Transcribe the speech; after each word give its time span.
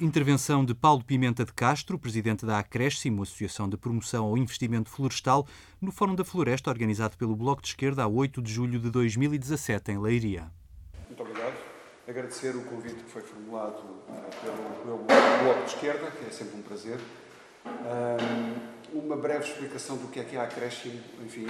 Intervenção 0.00 0.64
de 0.64 0.74
Paulo 0.74 1.04
Pimenta 1.04 1.44
de 1.44 1.52
Castro, 1.52 1.98
presidente 1.98 2.46
da 2.46 2.58
Acréscimo, 2.58 3.22
Associação 3.22 3.68
de 3.68 3.76
Promoção 3.76 4.24
ao 4.24 4.38
Investimento 4.38 4.88
Florestal, 4.88 5.46
no 5.78 5.92
Fórum 5.92 6.14
da 6.14 6.24
Floresta, 6.24 6.70
organizado 6.70 7.18
pelo 7.18 7.36
Bloco 7.36 7.60
de 7.60 7.68
Esquerda 7.68 8.04
a 8.04 8.08
8 8.08 8.40
de 8.40 8.50
julho 8.50 8.80
de 8.80 8.88
2017, 8.90 9.92
em 9.92 9.98
Leiria. 9.98 10.50
Muito 11.06 11.22
obrigado. 11.22 11.52
Agradecer 12.08 12.56
o 12.56 12.62
convite 12.62 12.94
que 12.94 13.10
foi 13.10 13.20
formulado 13.20 13.76
uh, 13.78 14.30
pelo, 14.42 15.04
pelo, 15.04 15.44
Bloco 15.44 15.64
de 15.66 15.74
Esquerda, 15.74 16.10
que 16.12 16.24
é 16.24 16.30
sempre 16.30 16.58
um 16.58 16.62
prazer. 16.62 16.98
Um, 17.66 18.98
uma 19.00 19.16
breve 19.16 19.44
explicação 19.44 19.98
do 19.98 20.08
que 20.08 20.18
é 20.18 20.24
que 20.24 20.34
é 20.34 20.40
a 20.40 20.44
Acréscimo. 20.44 20.98
Enfim, 21.26 21.46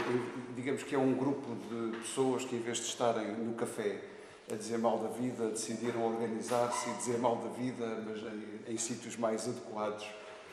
digamos 0.56 0.82
que 0.82 0.96
é 0.96 0.98
um 0.98 1.14
grupo 1.14 1.54
de 1.54 1.98
pessoas 1.98 2.44
que, 2.44 2.56
em 2.56 2.60
vez 2.60 2.78
de 2.78 2.86
estarem 2.86 3.30
no 3.32 3.54
café 3.54 4.00
a 4.52 4.56
dizer 4.56 4.78
mal 4.78 4.98
da 4.98 5.08
vida, 5.08 5.48
decidiram 5.48 6.04
organizar-se 6.04 6.90
e 6.90 6.94
dizer 6.94 7.18
mal 7.18 7.36
da 7.36 7.48
vida, 7.50 8.02
mas 8.04 8.18
em, 8.22 8.74
em 8.74 8.76
sítios 8.76 9.16
mais 9.16 9.48
adequados. 9.48 10.04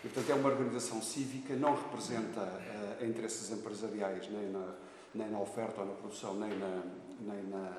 E, 0.04 0.08
portanto, 0.08 0.30
é 0.30 0.36
uma 0.36 0.50
organização 0.50 1.02
cívica, 1.02 1.56
não 1.56 1.76
representa 1.76 2.42
uh, 2.42 3.06
interesses 3.06 3.52
empresariais, 3.52 4.30
nem 4.30 4.52
na, 4.52 4.76
nem 5.14 5.30
na 5.30 5.40
oferta 5.40 5.82
ou 5.82 5.88
na 5.88 5.94
produção, 5.94 6.36
nem 6.36 6.50
na, 6.58 6.84
nem 7.22 7.44
na, 7.44 7.74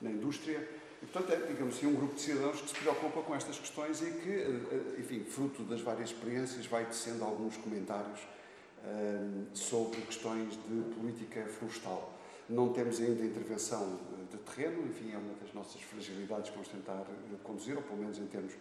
na 0.00 0.10
indústria. 0.10 0.66
E, 1.02 1.06
portanto, 1.06 1.32
é, 1.32 1.46
digamos 1.46 1.76
assim, 1.76 1.86
um 1.86 1.94
grupo 1.94 2.14
de 2.14 2.22
cidadãos 2.22 2.60
que 2.60 2.68
se 2.68 2.74
preocupa 2.74 3.20
com 3.22 3.34
estas 3.34 3.58
questões 3.58 4.00
e 4.00 4.10
que, 4.10 4.30
uh, 4.30 5.00
enfim, 5.00 5.24
fruto 5.24 5.62
das 5.64 5.82
várias 5.82 6.10
experiências, 6.10 6.64
vai 6.66 6.86
tecendo 6.86 7.24
alguns 7.24 7.58
comentários 7.58 8.20
uh, 8.20 9.46
sobre 9.52 10.00
questões 10.00 10.52
de 10.54 10.94
política 10.94 11.44
florestal. 11.46 12.21
Não 12.52 12.70
temos 12.70 13.00
ainda 13.00 13.24
intervenção 13.24 13.98
de 14.30 14.36
terreno, 14.36 14.86
enfim, 14.86 15.10
é 15.10 15.16
uma 15.16 15.32
das 15.40 15.54
nossas 15.54 15.80
fragilidades 15.80 16.50
que 16.50 16.56
vamos 16.56 16.68
tentar 16.68 17.00
eh, 17.00 17.36
conduzir, 17.42 17.74
ou 17.74 17.82
pelo 17.82 17.96
menos 17.96 18.18
em 18.18 18.26
termos, 18.26 18.52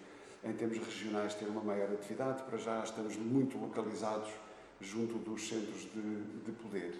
em 0.45 0.53
termos 0.53 0.77
regionais, 0.77 1.33
ter 1.33 1.45
uma 1.45 1.61
maior 1.61 1.91
atividade. 1.91 2.41
Para 2.43 2.57
já 2.57 2.81
estamos 2.85 3.17
muito 3.17 3.57
localizados 3.57 4.29
junto 4.79 5.15
dos 5.15 5.45
centros 5.45 5.81
de, 5.93 6.21
de 6.45 6.51
poder. 6.53 6.97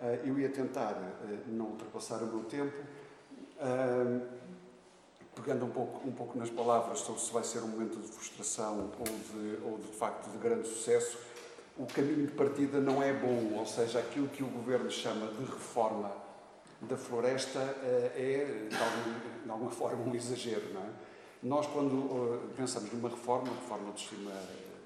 Eh, 0.00 0.20
eu 0.24 0.38
ia 0.38 0.48
tentar 0.48 0.92
eh, 1.28 1.40
não 1.46 1.66
ultrapassar 1.66 2.22
o 2.22 2.26
meu 2.26 2.44
tempo, 2.44 2.74
pegando 5.34 5.66
um 5.66 5.70
pouco, 5.70 6.08
um 6.08 6.12
pouco 6.12 6.38
nas 6.38 6.48
palavras 6.48 7.00
sobre 7.00 7.20
se 7.20 7.30
vai 7.32 7.44
ser 7.44 7.58
um 7.58 7.68
momento 7.68 8.00
de 8.00 8.08
frustração 8.08 8.90
ou 8.98 9.04
de, 9.04 9.62
ou 9.62 9.78
de, 9.78 9.88
de 9.88 9.92
facto 9.92 10.30
de 10.30 10.38
grande 10.38 10.66
sucesso. 10.66 11.18
O 11.76 11.86
caminho 11.86 12.26
de 12.26 12.32
partida 12.32 12.78
não 12.78 13.02
é 13.02 13.12
bom, 13.12 13.58
ou 13.58 13.66
seja, 13.66 13.98
aquilo 13.98 14.28
que 14.28 14.44
o 14.44 14.46
governo 14.46 14.88
chama 14.90 15.26
de 15.26 15.44
reforma 15.44 16.12
da 16.80 16.96
floresta 16.96 17.58
eh, 17.82 18.12
é, 18.16 18.68
de 18.68 18.76
alguma, 18.76 19.20
de 19.44 19.50
alguma 19.50 19.70
forma, 19.72 20.04
um 20.04 20.14
exagero. 20.14 20.72
Não 20.72 20.82
é? 20.82 20.90
Nós, 21.42 21.66
quando 21.66 22.42
eh, 22.42 22.54
pensamos 22.56 22.92
numa 22.92 23.08
reforma, 23.08 23.48
reforma 23.48 23.90
do 23.90 23.98
sistema 23.98 24.32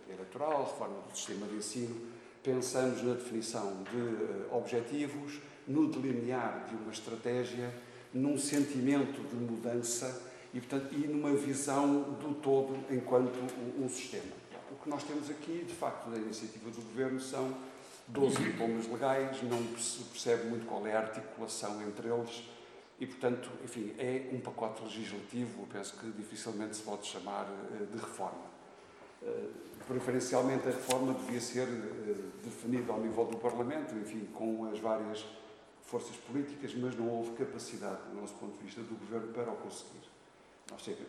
eleitoral, 0.09 0.65
reforma 0.65 0.97
do 1.09 1.17
sistema 1.17 1.47
de 1.47 1.57
ensino, 1.57 1.95
pensamos 2.43 3.03
na 3.03 3.15
definição 3.15 3.83
de 3.85 3.99
eh, 3.99 4.47
objetivos, 4.51 5.41
no 5.67 5.89
delinear 5.89 6.67
de 6.71 6.75
uma 6.75 6.91
estratégia, 6.91 7.71
num 8.15 8.39
sentimento 8.39 9.21
de 9.29 9.35
mudança 9.37 10.23
e, 10.55 10.61
portanto, 10.61 10.95
e 10.95 11.07
numa 11.07 11.33
visão 11.35 12.15
do 12.15 12.35
todo 12.41 12.79
enquanto 12.91 13.39
um 13.79 13.89
sistema. 13.89 14.48
Que 14.89 14.95
nós 14.95 15.05
temos 15.05 15.29
aqui, 15.29 15.67
de 15.69 15.75
facto, 15.75 16.09
da 16.09 16.17
iniciativa 16.17 16.71
do 16.71 16.81
Governo 16.81 17.21
são 17.21 17.55
12 18.07 18.43
diplomas 18.43 18.89
legais, 18.89 19.43
não 19.43 19.59
se 19.77 20.03
percebe 20.05 20.45
muito 20.45 20.65
qual 20.65 20.87
é 20.87 20.97
a 20.97 21.01
articulação 21.01 21.83
entre 21.83 22.09
eles 22.09 22.49
e, 22.99 23.07
portanto, 23.07 23.51
enfim, 23.63 23.95
é 23.99 24.31
um 24.33 24.41
pacote 24.41 24.83
legislativo, 24.83 25.67
penso 25.71 25.95
que 25.99 26.11
dificilmente 26.13 26.75
se 26.75 26.83
pode 26.85 27.07
chamar 27.07 27.47
eh, 27.71 27.85
de 27.85 27.99
reforma. 27.99 28.47
Eh, 29.23 29.49
preferencialmente 29.87 30.67
a 30.67 30.71
reforma 30.71 31.13
devia 31.13 31.41
ser 31.43 31.69
eh, 31.69 32.15
definida 32.43 32.91
ao 32.91 32.99
nível 32.99 33.27
do 33.27 33.37
Parlamento, 33.37 33.95
enfim, 33.95 34.27
com 34.33 34.71
as 34.73 34.79
várias 34.79 35.23
forças 35.83 36.17
políticas, 36.17 36.75
mas 36.75 36.97
não 36.97 37.11
houve 37.11 37.33
capacidade, 37.33 38.09
do 38.11 38.19
nosso 38.19 38.33
ponto 38.37 38.57
de 38.57 38.65
vista, 38.65 38.81
do 38.81 38.99
Governo 38.99 39.35
para 39.35 39.53
o 39.53 39.57
conseguir. 39.57 40.09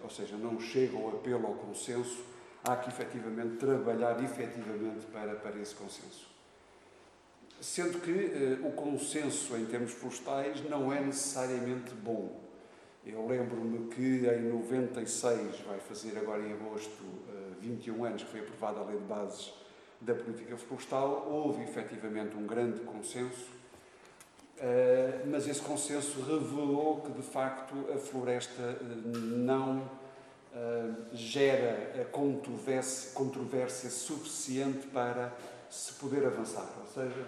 Ou 0.03 0.09
seja, 0.09 0.35
não 0.35 0.59
chega 0.59 0.97
o 0.97 1.15
apelo 1.15 1.47
ao 1.47 1.53
consenso, 1.53 2.17
há 2.63 2.75
que 2.75 2.89
efetivamente 2.89 3.57
trabalhar 3.57 4.21
efetivamente 4.23 5.05
para, 5.11 5.35
para 5.35 5.57
esse 5.59 5.75
consenso. 5.75 6.27
Sendo 7.61 7.99
que 7.99 8.11
uh, 8.11 8.67
o 8.67 8.71
consenso 8.71 9.55
em 9.57 9.65
termos 9.65 9.91
florestais 9.91 10.63
não 10.69 10.93
é 10.93 11.01
necessariamente 11.01 11.93
bom. 11.93 12.49
Eu 13.05 13.25
lembro-me 13.27 13.89
que 13.89 14.27
em 14.27 14.41
96, 14.49 15.61
vai 15.61 15.79
fazer 15.79 16.17
agora 16.17 16.41
em 16.41 16.53
agosto 16.53 17.03
eh, 17.29 17.55
21 17.61 18.03
anos 18.03 18.23
que 18.23 18.29
foi 18.29 18.41
aprovada 18.41 18.81
a 18.81 18.83
Lei 18.83 18.97
de 18.97 19.05
Bases 19.05 19.53
da 20.01 20.13
Política 20.13 20.55
Florestal, 20.57 21.27
houve 21.29 21.63
efetivamente 21.63 22.35
um 22.35 22.45
grande 22.45 22.81
consenso, 22.81 23.47
uh, 24.57 25.27
mas 25.29 25.47
esse 25.47 25.61
consenso 25.61 26.21
revelou 26.21 27.01
que 27.01 27.11
de 27.11 27.21
facto 27.21 27.73
a 27.93 27.97
floresta 27.97 28.77
não 29.03 29.89
gera 31.13 32.01
a 32.01 32.05
controvérsia, 32.05 33.11
controvérsia 33.13 33.89
suficiente 33.89 34.87
para 34.87 35.31
se 35.69 35.93
poder 35.93 36.25
avançar. 36.25 36.67
Ou 36.81 36.87
seja, 36.87 37.25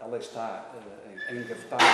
ela 0.00 0.18
está 0.18 0.70
uh, 0.74 1.34
engavetada. 1.34 1.84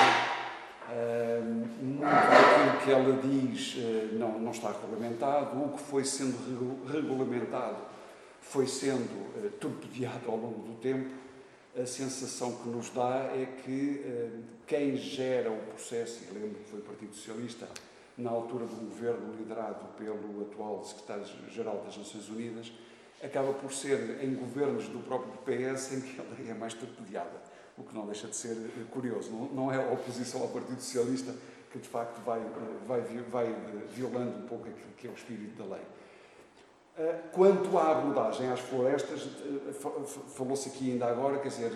Uh, 0.86 1.42
muito 1.82 2.02
daquilo 2.02 2.80
que 2.84 2.90
ela 2.90 3.22
diz 3.22 3.74
uh, 3.76 4.18
não, 4.18 4.38
não 4.38 4.50
está 4.50 4.72
regulamentado. 4.72 5.58
O 5.62 5.70
que 5.70 5.82
foi 5.82 6.04
sendo 6.04 6.86
regulamentado 6.86 7.78
foi 8.40 8.66
sendo 8.66 8.98
uh, 9.00 9.50
torpedeado 9.60 10.30
ao 10.30 10.36
longo 10.36 10.68
do 10.68 10.80
tempo. 10.80 11.10
A 11.80 11.86
sensação 11.86 12.54
que 12.56 12.68
nos 12.68 12.90
dá 12.90 13.30
é 13.34 13.48
que 13.64 14.30
quem 14.64 14.96
gera 14.96 15.50
o 15.50 15.56
processo, 15.56 16.22
e 16.22 16.32
lembro 16.32 16.60
que 16.60 16.70
foi 16.70 16.78
o 16.78 16.82
Partido 16.82 17.12
Socialista, 17.16 17.66
na 18.16 18.30
altura 18.30 18.66
do 18.66 18.76
governo 18.76 19.34
liderado 19.36 19.84
pelo 19.96 20.42
atual 20.42 20.84
secretário-geral 20.84 21.82
das 21.84 21.96
Nações 21.96 22.28
Unidas, 22.28 22.72
acaba 23.22 23.52
por 23.52 23.72
ser 23.72 24.22
em 24.22 24.34
governos 24.34 24.88
do 24.88 25.00
próprio 25.00 25.32
PS 25.44 25.92
em 25.92 26.00
que 26.00 26.20
ela 26.20 26.50
é 26.50 26.54
mais 26.54 26.74
torpedeada 26.74 27.54
o 27.76 27.82
que 27.82 27.94
não 27.94 28.06
deixa 28.06 28.28
de 28.28 28.36
ser 28.36 28.52
eh, 28.52 28.84
curioso. 28.90 29.30
Não, 29.52 29.72
é 29.72 29.76
a 29.76 29.92
oposição 29.92 30.42
ao 30.42 30.48
Partido 30.48 30.80
Socialista 30.80 31.34
que, 31.72 31.78
de 31.78 31.88
facto, 31.88 32.20
vai, 32.24 32.40
eh, 32.40 32.44
vai, 32.86 33.00
vai 33.30 33.46
eh, 33.46 33.86
violando 33.90 34.38
um 34.38 34.46
pouco 34.46 34.68
aquilo 34.68 34.92
que 34.96 35.06
é 35.06 35.10
o 35.10 35.14
espírito 35.14 35.62
da 35.62 35.74
lei. 35.74 35.84
Quanto 37.32 37.76
à 37.76 37.90
abordagem 37.90 38.48
às 38.52 38.60
florestas, 38.60 39.28
falou-se 40.36 40.68
aqui 40.68 40.92
ainda 40.92 41.06
agora, 41.06 41.40
quer 41.40 41.48
dizer, 41.48 41.72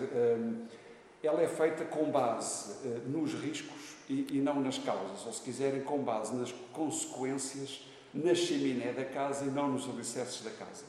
ela 1.27 1.41
é 1.41 1.47
feita 1.47 1.83
com 1.85 2.09
base 2.09 2.75
nos 3.07 3.33
riscos 3.33 3.95
e 4.07 4.39
não 4.41 4.59
nas 4.59 4.77
causas, 4.77 5.25
ou 5.25 5.33
se 5.33 5.41
quiserem, 5.41 5.81
com 5.81 5.99
base 5.99 6.35
nas 6.35 6.51
consequências 6.73 7.85
na 8.13 8.33
chaminé 8.33 8.91
da 8.91 9.05
casa 9.05 9.45
e 9.45 9.49
não 9.49 9.69
nos 9.69 9.87
alicerces 9.87 10.41
da 10.41 10.49
casa. 10.49 10.85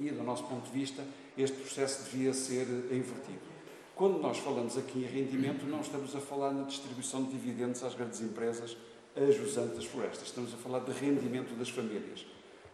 E, 0.00 0.10
do 0.10 0.22
nosso 0.22 0.44
ponto 0.44 0.64
de 0.64 0.78
vista, 0.78 1.04
este 1.36 1.56
processo 1.56 2.10
devia 2.10 2.32
ser 2.32 2.66
invertido. 2.90 3.54
Quando 3.94 4.18
nós 4.18 4.38
falamos 4.38 4.76
aqui 4.76 4.98
em 4.98 5.06
rendimento, 5.06 5.64
não 5.66 5.80
estamos 5.80 6.16
a 6.16 6.20
falar 6.20 6.52
na 6.52 6.64
distribuição 6.64 7.22
de 7.24 7.30
dividendos 7.30 7.82
às 7.84 7.94
grandes 7.94 8.20
empresas, 8.20 8.76
a 9.14 9.30
jusante 9.30 9.76
das 9.76 9.84
florestas. 9.84 10.28
Estamos 10.28 10.52
a 10.52 10.56
falar 10.56 10.80
de 10.80 10.92
rendimento 10.92 11.54
das 11.56 11.68
famílias. 11.68 12.26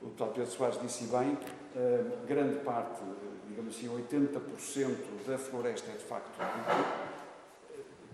O 0.02 0.06
deputado 0.06 0.32
Pedro 0.34 0.50
Soares 0.50 0.80
disse 0.80 1.04
bem, 1.04 1.38
eh, 1.76 2.04
grande 2.26 2.60
parte, 2.60 3.00
digamos 3.48 3.76
assim, 3.76 3.88
80% 3.88 5.26
da 5.26 5.36
floresta 5.36 5.90
é 5.90 5.96
de 5.96 6.04
facto 6.04 6.30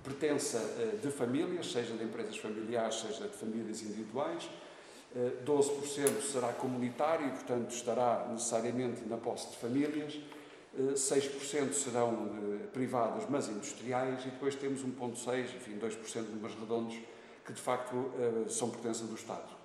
pertença 0.02 0.58
eh, 0.58 0.98
de 1.02 1.10
famílias, 1.10 1.70
seja 1.70 1.94
de 1.94 2.04
empresas 2.04 2.36
familiares, 2.36 2.96
seja 2.96 3.28
de 3.28 3.36
famílias 3.36 3.82
individuais. 3.82 4.48
12% 5.44 6.08
eh, 6.08 6.20
será 6.20 6.52
comunitário 6.52 7.30
portanto, 7.30 7.70
estará 7.70 8.26
necessariamente 8.30 9.04
na 9.06 9.16
posse 9.16 9.50
de 9.50 9.56
famílias. 9.56 10.18
6% 10.94 11.72
serão 11.72 12.12
eh, 12.12 12.66
privados, 12.72 13.24
mas 13.30 13.48
industriais, 13.48 14.20
e 14.26 14.28
depois 14.28 14.54
temos 14.54 14.84
1,6%, 14.84 15.56
enfim, 15.56 15.78
2% 15.78 16.22
números 16.28 16.54
redondos, 16.58 16.98
que 17.44 17.52
de 17.52 17.60
facto 17.60 18.10
eh, 18.18 18.48
são 18.48 18.68
pertença 18.68 19.04
do 19.04 19.14
Estado. 19.14 19.55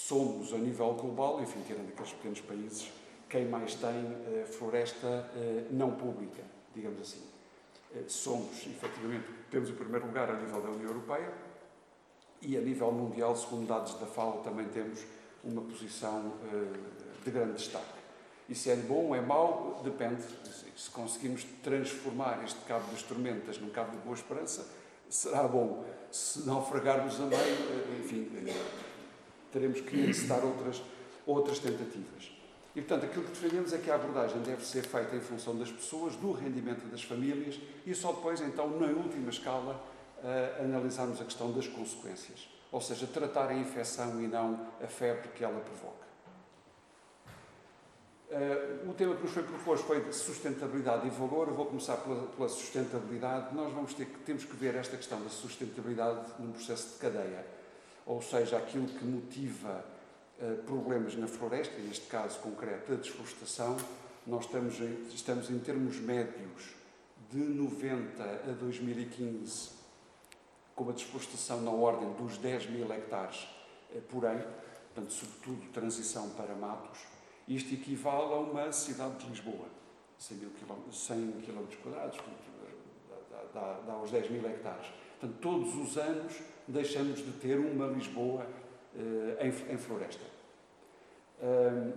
Somos, 0.00 0.54
a 0.54 0.58
nível 0.58 0.94
global, 0.94 1.42
enfim, 1.42 1.60
tirando 1.66 1.88
aqueles 1.88 2.12
pequenos 2.12 2.40
países, 2.40 2.88
quem 3.28 3.46
mais 3.46 3.74
tem 3.74 3.90
eh, 3.90 4.46
floresta 4.46 5.28
não 5.72 5.90
pública, 5.90 6.42
digamos 6.72 7.00
assim. 7.00 7.22
Somos, 8.06 8.64
efetivamente, 8.64 9.26
temos 9.50 9.68
o 9.68 9.72
primeiro 9.72 10.06
lugar 10.06 10.30
a 10.30 10.34
nível 10.34 10.62
da 10.62 10.68
União 10.68 10.88
Europeia 10.88 11.30
e 12.40 12.56
a 12.56 12.60
nível 12.60 12.92
mundial, 12.92 13.36
segundo 13.36 13.66
dados 13.66 13.94
da 13.94 14.06
FAO, 14.06 14.40
também 14.44 14.68
temos 14.68 15.00
uma 15.42 15.62
posição 15.62 16.32
de 17.24 17.30
grande 17.30 17.54
destaque. 17.54 17.98
E 18.48 18.54
se 18.54 18.70
é 18.70 18.76
bom 18.76 19.08
ou 19.08 19.16
é 19.16 19.20
mau, 19.20 19.80
depende. 19.82 20.22
Se 20.76 20.88
conseguimmos 20.90 21.44
transformar 21.62 22.42
este 22.44 22.60
cabo 22.66 22.88
das 22.92 23.02
tormentas 23.02 23.58
num 23.58 23.70
cabo 23.70 23.90
de 23.90 23.98
boa 23.98 24.14
esperança, 24.14 24.64
será 25.10 25.42
bom. 25.42 25.84
Se 26.10 26.46
naufragarmos 26.46 27.20
a 27.20 27.26
meio, 27.26 28.00
enfim, 28.00 28.30
teremos 29.52 29.80
que 29.80 29.96
necessitar 29.96 30.44
outras, 30.44 30.82
outras 31.26 31.58
tentativas. 31.58 32.38
E, 32.74 32.80
portanto, 32.80 33.06
aquilo 33.06 33.24
que 33.24 33.30
defendemos 33.30 33.72
é 33.72 33.78
que 33.78 33.90
a 33.90 33.96
abordagem 33.96 34.40
deve 34.42 34.64
ser 34.64 34.82
feita 34.82 35.16
em 35.16 35.20
função 35.20 35.56
das 35.58 35.70
pessoas, 35.70 36.14
do 36.16 36.32
rendimento 36.32 36.86
das 36.90 37.02
famílias 37.02 37.58
e 37.84 37.94
só 37.94 38.12
depois, 38.12 38.40
então, 38.40 38.68
na 38.78 38.86
última 38.86 39.30
escala, 39.30 39.82
uh, 40.22 40.62
analisarmos 40.62 41.20
a 41.20 41.24
questão 41.24 41.50
das 41.52 41.66
consequências. 41.66 42.48
Ou 42.70 42.80
seja, 42.80 43.06
tratar 43.06 43.48
a 43.48 43.54
infecção 43.54 44.22
e 44.22 44.28
não 44.28 44.68
a 44.82 44.86
febre 44.86 45.28
que 45.30 45.42
ela 45.42 45.58
provoca. 45.60 46.06
Uh, 48.30 48.90
o 48.90 48.92
tema 48.92 49.16
que 49.16 49.22
nos 49.22 49.32
foi 49.32 49.42
proposto 49.42 49.86
foi 49.86 50.04
de 50.04 50.14
sustentabilidade 50.14 51.06
e 51.06 51.10
valor. 51.10 51.48
Eu 51.48 51.54
vou 51.54 51.66
começar 51.66 51.96
pela, 51.96 52.26
pela, 52.26 52.48
sustentabilidade. 52.48 53.54
Nós 53.54 53.72
vamos 53.72 53.94
ter 53.94 54.04
que, 54.04 54.18
temos 54.18 54.44
que 54.44 54.54
ver 54.54 54.74
esta 54.74 54.96
questão 54.96 55.20
da 55.22 55.30
sustentabilidade 55.30 56.20
num 56.38 56.52
processo 56.52 56.92
de 56.92 56.98
cadeia. 57.00 57.57
Ou 58.08 58.22
seja, 58.22 58.56
aquilo 58.56 58.86
que 58.86 59.04
motiva 59.04 59.84
eh, 60.40 60.54
problemas 60.64 61.14
na 61.14 61.26
floresta, 61.26 61.78
neste 61.78 62.06
caso 62.06 62.38
concreto, 62.38 62.94
a 62.94 62.96
desflorestação, 62.96 63.76
nós 64.26 64.46
estamos 64.46 64.80
em, 64.80 65.06
estamos 65.14 65.50
em 65.50 65.58
termos 65.58 65.96
médios 65.96 66.74
de 67.30 67.36
90 67.36 68.22
a 68.22 68.52
2015 68.58 69.72
com 70.74 70.84
uma 70.84 70.94
desflorestação 70.94 71.60
na 71.60 71.70
ordem 71.70 72.10
dos 72.14 72.38
10 72.38 72.70
mil 72.70 72.90
hectares 72.90 73.46
eh, 73.94 74.00
por 74.08 74.24
ano, 74.24 74.42
portanto, 74.94 75.12
sobretudo 75.12 75.70
transição 75.70 76.30
para 76.30 76.54
matos. 76.54 77.00
Isto 77.46 77.74
equivale 77.74 78.32
a 78.32 78.38
uma 78.38 78.72
cidade 78.72 79.18
de 79.18 79.28
Lisboa, 79.28 79.66
100 80.18 80.36
mil 80.38 80.50
quilómetros, 80.50 80.98
100 81.04 81.32
quilómetros 81.42 81.78
quadrados, 81.82 82.18
dá, 83.52 83.60
dá, 83.60 83.80
dá 83.86 83.92
aos 83.92 84.10
10 84.10 84.30
mil 84.30 84.48
hectares. 84.48 84.86
Portanto, 85.18 85.38
todos 85.40 85.74
os 85.74 85.96
anos 85.96 86.34
deixamos 86.66 87.18
de 87.18 87.32
ter 87.32 87.58
uma 87.58 87.86
Lisboa 87.86 88.46
eh, 88.96 89.48
em, 89.48 89.74
em 89.74 89.76
floresta. 89.76 90.24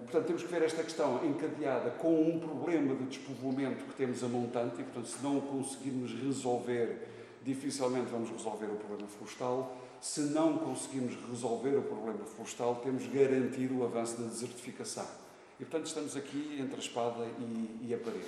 portanto, 0.04 0.26
temos 0.26 0.44
que 0.44 0.50
ver 0.50 0.64
esta 0.64 0.84
questão 0.84 1.26
encadeada 1.26 1.92
com 1.92 2.22
um 2.22 2.40
problema 2.40 2.96
de 2.96 3.06
despovoamento 3.06 3.84
que 3.86 3.96
temos 3.96 4.24
a 4.24 4.28
montante 4.28 4.82
e, 4.82 4.84
portanto, 4.84 5.08
se 5.08 5.24
não 5.24 5.38
o 5.38 5.42
conseguirmos 5.42 6.14
resolver, 6.14 7.08
dificilmente 7.44 8.08
vamos 8.12 8.30
resolver 8.30 8.68
o 8.68 8.76
problema 8.76 9.08
florestal. 9.08 9.78
Se 10.00 10.22
não 10.22 10.58
conseguirmos 10.58 11.16
resolver 11.30 11.78
o 11.78 11.84
problema 11.84 12.26
florestal, 12.26 12.76
temos 12.84 13.06
garantir 13.08 13.72
o 13.72 13.84
avanço 13.84 14.20
da 14.20 14.28
desertificação. 14.28 15.06
E, 15.60 15.64
portanto, 15.64 15.86
estamos 15.86 16.16
aqui 16.18 16.58
entre 16.60 16.76
a 16.76 16.80
espada 16.80 17.24
e, 17.40 17.88
e 17.88 17.94
a 17.94 17.98
parede. 17.98 18.26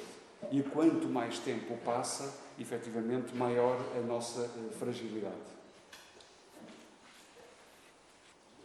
E 0.52 0.62
quanto 0.62 1.08
mais 1.08 1.40
tempo 1.40 1.76
passa, 1.84 2.32
efetivamente, 2.60 3.36
maior 3.36 3.78
a 3.98 4.02
nossa 4.02 4.42
uh, 4.42 4.70
fragilidade. 4.80 5.54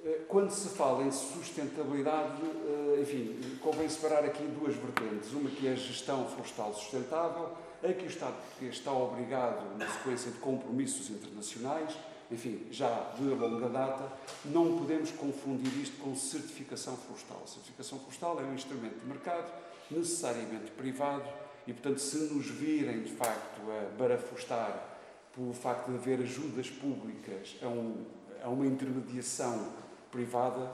Eh, 0.05 0.21
quando 0.29 0.51
se 0.51 0.69
fala 0.71 1.05
em 1.05 1.11
sustentabilidade, 1.11 2.41
eh, 2.43 3.01
enfim, 3.03 3.59
convém 3.61 3.89
separar 3.89 4.25
aqui 4.25 4.43
duas 4.45 4.75
vertentes. 4.75 5.33
Uma 5.33 5.51
que 5.51 5.67
é 5.67 5.73
a 5.73 5.77
gestão 5.77 6.27
florestal 6.29 6.73
sustentável, 6.75 7.53
a 7.83 7.93
que 7.93 8.05
o 8.05 8.09
Estado 8.09 8.35
português 8.35 8.77
está 8.77 8.93
obrigado, 8.93 9.77
na 9.77 9.89
sequência 9.89 10.31
de 10.31 10.39
compromissos 10.39 11.11
internacionais, 11.11 11.95
enfim, 12.31 12.67
já 12.71 13.13
de 13.17 13.25
longa 13.25 13.69
data, 13.69 14.13
não 14.45 14.79
podemos 14.79 15.11
confundir 15.13 15.73
isto 15.81 15.99
com 15.99 16.15
certificação 16.15 16.97
florestal. 16.97 17.43
A 17.45 17.47
certificação 17.47 17.99
florestal 17.99 18.41
é 18.41 18.45
um 18.45 18.55
instrumento 18.55 19.01
de 19.01 19.07
mercado, 19.07 19.51
necessariamente 19.91 20.71
privado, 20.73 21.25
e, 21.69 21.73
portanto, 21.75 21.99
se 21.99 22.17
nos 22.17 22.47
virem, 22.47 23.03
de 23.03 23.13
facto, 23.13 23.61
a 23.71 23.95
barafustar 23.99 24.89
pelo 25.35 25.53
facto 25.53 25.91
de 25.91 25.97
haver 25.97 26.21
ajudas 26.21 26.71
públicas 26.71 27.57
a, 27.61 27.67
um, 27.67 28.07
a 28.43 28.49
uma 28.49 28.67
intermediação 28.67 29.71
privada, 30.11 30.73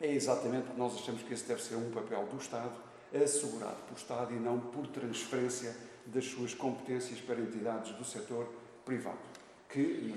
é 0.00 0.10
exatamente 0.10 0.64
porque 0.64 0.80
nós 0.80 0.94
achamos 0.94 1.22
que 1.22 1.34
esse 1.34 1.44
deve 1.44 1.62
ser 1.62 1.76
um 1.76 1.90
papel 1.90 2.24
do 2.24 2.38
Estado, 2.38 2.72
assegurado 3.14 3.76
pelo 3.82 3.98
Estado 3.98 4.32
e 4.32 4.38
não 4.38 4.58
por 4.58 4.86
transferência 4.86 5.76
das 6.06 6.24
suas 6.24 6.54
competências 6.54 7.20
para 7.20 7.38
entidades 7.38 7.92
do 7.92 8.02
setor 8.02 8.48
privado, 8.86 9.18
que, 9.68 10.10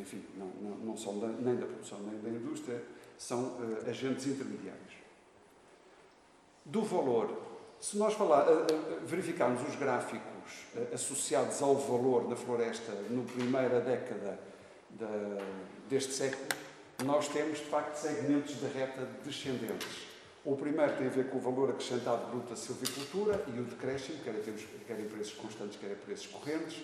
enfim, 0.00 0.24
não, 0.38 0.46
não, 0.46 0.76
não 0.78 0.96
são 0.96 1.20
da, 1.20 1.28
nem 1.28 1.54
da 1.54 1.66
produção 1.66 1.98
nem 2.00 2.18
da 2.18 2.30
indústria, 2.30 2.82
são 3.18 3.58
uh, 3.58 3.90
agentes 3.90 4.26
intermediários. 4.26 4.94
Do 6.64 6.82
valor, 6.82 7.57
se 7.80 7.96
nós 7.96 8.14
falar, 8.14 8.46
verificarmos 9.04 9.66
os 9.68 9.76
gráficos 9.76 10.66
associados 10.92 11.62
ao 11.62 11.76
valor 11.76 12.28
da 12.28 12.36
floresta 12.36 12.92
no 13.10 13.24
primeira 13.24 13.80
década 13.80 14.38
da, 14.90 15.38
deste 15.88 16.12
século, 16.12 16.46
nós 17.04 17.28
temos, 17.28 17.58
de 17.58 17.64
facto, 17.66 17.94
segmentos 17.94 18.58
de 18.58 18.66
reta 18.66 19.08
descendentes. 19.24 20.08
O 20.44 20.56
primeiro 20.56 20.96
tem 20.96 21.06
a 21.06 21.10
ver 21.10 21.30
com 21.30 21.38
o 21.38 21.40
valor 21.40 21.70
acrescentado 21.70 22.26
bruto 22.30 22.50
da 22.50 22.56
silvicultura 22.56 23.44
e 23.54 23.60
o 23.60 23.64
decréscimo, 23.64 24.18
quer, 24.24 24.34
temos, 24.42 24.64
quer 24.86 24.98
em 24.98 25.04
preços 25.04 25.34
constantes, 25.34 25.78
quer 25.78 25.92
em 25.92 25.96
preços 25.96 26.26
correntes. 26.26 26.82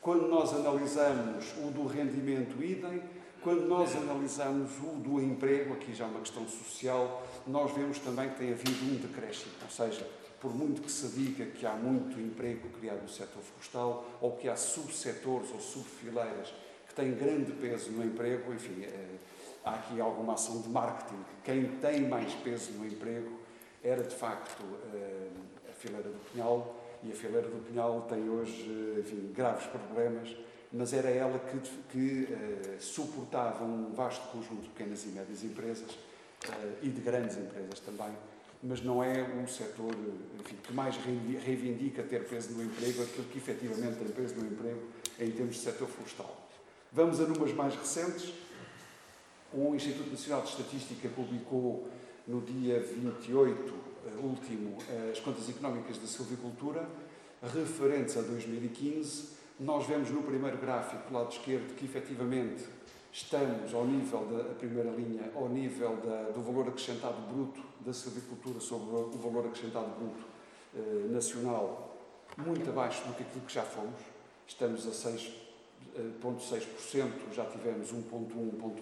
Quando 0.00 0.28
nós 0.28 0.52
analisamos 0.52 1.52
o 1.64 1.70
do 1.70 1.86
rendimento 1.86 2.62
idem, 2.62 3.02
quando 3.42 3.66
nós 3.66 3.96
analisamos 3.96 4.70
o 4.78 4.96
do 4.98 5.20
emprego, 5.20 5.74
aqui 5.74 5.94
já 5.94 6.04
é 6.04 6.08
uma 6.08 6.20
questão 6.20 6.46
social, 6.46 7.26
nós 7.46 7.72
vemos 7.72 7.98
também 7.98 8.28
que 8.28 8.36
tem 8.36 8.52
havido 8.52 8.84
um 8.84 8.96
decréscimo. 8.96 9.52
Ou 9.62 9.70
seja, 9.70 10.06
por 10.46 10.54
muito 10.54 10.80
que 10.80 10.92
se 10.92 11.08
diga 11.08 11.44
que 11.46 11.66
há 11.66 11.72
muito 11.72 12.20
emprego 12.20 12.68
criado 12.78 13.02
no 13.02 13.08
setor 13.08 13.42
florestal, 13.42 14.06
ou 14.20 14.36
que 14.36 14.48
há 14.48 14.54
subsetores 14.54 15.50
ou 15.50 15.58
subfileiras 15.58 16.54
que 16.86 16.94
têm 16.94 17.14
grande 17.14 17.50
peso 17.50 17.90
no 17.90 18.04
emprego, 18.04 18.54
enfim, 18.54 18.84
é, 18.84 19.16
há 19.64 19.74
aqui 19.74 20.00
alguma 20.00 20.34
ação 20.34 20.60
de 20.60 20.68
marketing. 20.68 21.20
Quem 21.42 21.66
tem 21.78 22.02
mais 22.02 22.32
peso 22.34 22.70
no 22.74 22.86
emprego 22.86 23.40
era, 23.82 24.04
de 24.04 24.14
facto, 24.14 24.62
eh, 24.94 25.30
a 25.68 25.72
fileira 25.72 26.08
do 26.10 26.30
Pinhal, 26.30 26.76
e 27.02 27.10
a 27.10 27.14
fileira 27.16 27.48
do 27.48 27.66
Pinhal 27.68 28.06
tem 28.08 28.30
hoje, 28.30 28.70
eh, 28.70 29.00
enfim, 29.00 29.32
graves 29.34 29.66
problemas, 29.66 30.36
mas 30.72 30.92
era 30.92 31.10
ela 31.10 31.40
que, 31.40 31.58
que 31.90 32.78
suportava 32.78 33.64
um 33.64 33.92
vasto 33.94 34.28
conjunto 34.30 34.62
de 34.62 34.68
pequenas 34.68 35.04
e 35.06 35.08
médias 35.08 35.42
empresas 35.42 35.98
e 36.82 36.88
de 36.88 37.00
grandes 37.00 37.36
empresas 37.36 37.80
também, 37.80 38.12
mas 38.62 38.82
não 38.82 39.02
é 39.02 39.22
um 39.22 39.46
setor 39.46 39.94
enfim, 40.40 40.56
que 40.62 40.72
mais 40.72 40.96
reivindica 40.96 42.02
ter 42.02 42.24
peso 42.24 42.52
no 42.52 42.62
emprego, 42.62 43.02
aquilo 43.02 43.26
que 43.28 43.38
efetivamente 43.38 43.98
tem 43.98 44.08
peso 44.08 44.34
no 44.36 44.46
emprego 44.46 44.82
em 45.18 45.30
termos 45.30 45.56
de 45.56 45.62
setor 45.62 45.88
florestal. 45.88 46.48
Vamos 46.92 47.20
a 47.20 47.24
números 47.24 47.52
mais 47.52 47.74
recentes. 47.74 48.32
O 49.52 49.74
Instituto 49.74 50.10
Nacional 50.10 50.42
de 50.42 50.48
Estatística 50.48 51.08
publicou 51.08 51.88
no 52.26 52.40
dia 52.40 52.80
28 52.80 53.74
eh, 54.06 54.10
último 54.22 54.78
eh, 54.88 55.10
as 55.12 55.20
contas 55.20 55.48
económicas 55.48 55.98
da 55.98 56.06
silvicultura, 56.06 56.88
referentes 57.42 58.16
a 58.16 58.22
2015. 58.22 59.36
Nós 59.58 59.86
vemos 59.86 60.10
no 60.10 60.22
primeiro 60.22 60.58
gráfico, 60.58 61.08
do 61.08 61.14
lado 61.14 61.32
esquerdo, 61.32 61.74
que 61.76 61.84
efetivamente 61.84 62.64
estamos 63.16 63.72
ao 63.72 63.86
nível 63.86 64.26
da 64.26 64.54
primeira 64.54 64.90
linha, 64.90 65.30
ao 65.34 65.48
nível 65.48 65.96
da, 65.96 66.30
do 66.30 66.42
valor 66.42 66.68
acrescentado 66.68 67.16
bruto 67.32 67.62
da 67.80 67.92
silvicultura 67.92 68.60
sobre 68.60 68.94
o 68.94 69.18
valor 69.18 69.46
acrescentado 69.46 69.88
bruto 69.98 70.26
eh, 70.76 71.08
nacional, 71.08 71.96
muito 72.36 72.68
abaixo 72.68 73.06
do 73.08 73.14
que 73.14 73.22
aquilo 73.22 73.46
que 73.46 73.54
já 73.54 73.62
fomos. 73.62 73.98
Estamos 74.46 74.86
a 74.86 74.92
6 74.92 75.46
0,6%, 75.96 77.32
já 77.32 77.46
tivemos 77.46 77.90
1,1%, 77.90 78.28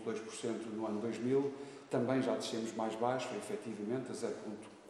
1,2% 0.02 0.74
no 0.74 0.84
ano 0.84 1.00
2000, 1.00 1.52
também 1.88 2.20
já 2.20 2.34
descemos 2.34 2.74
mais 2.74 2.96
baixo, 2.96 3.28
efetivamente, 3.36 4.10
a 4.10 4.14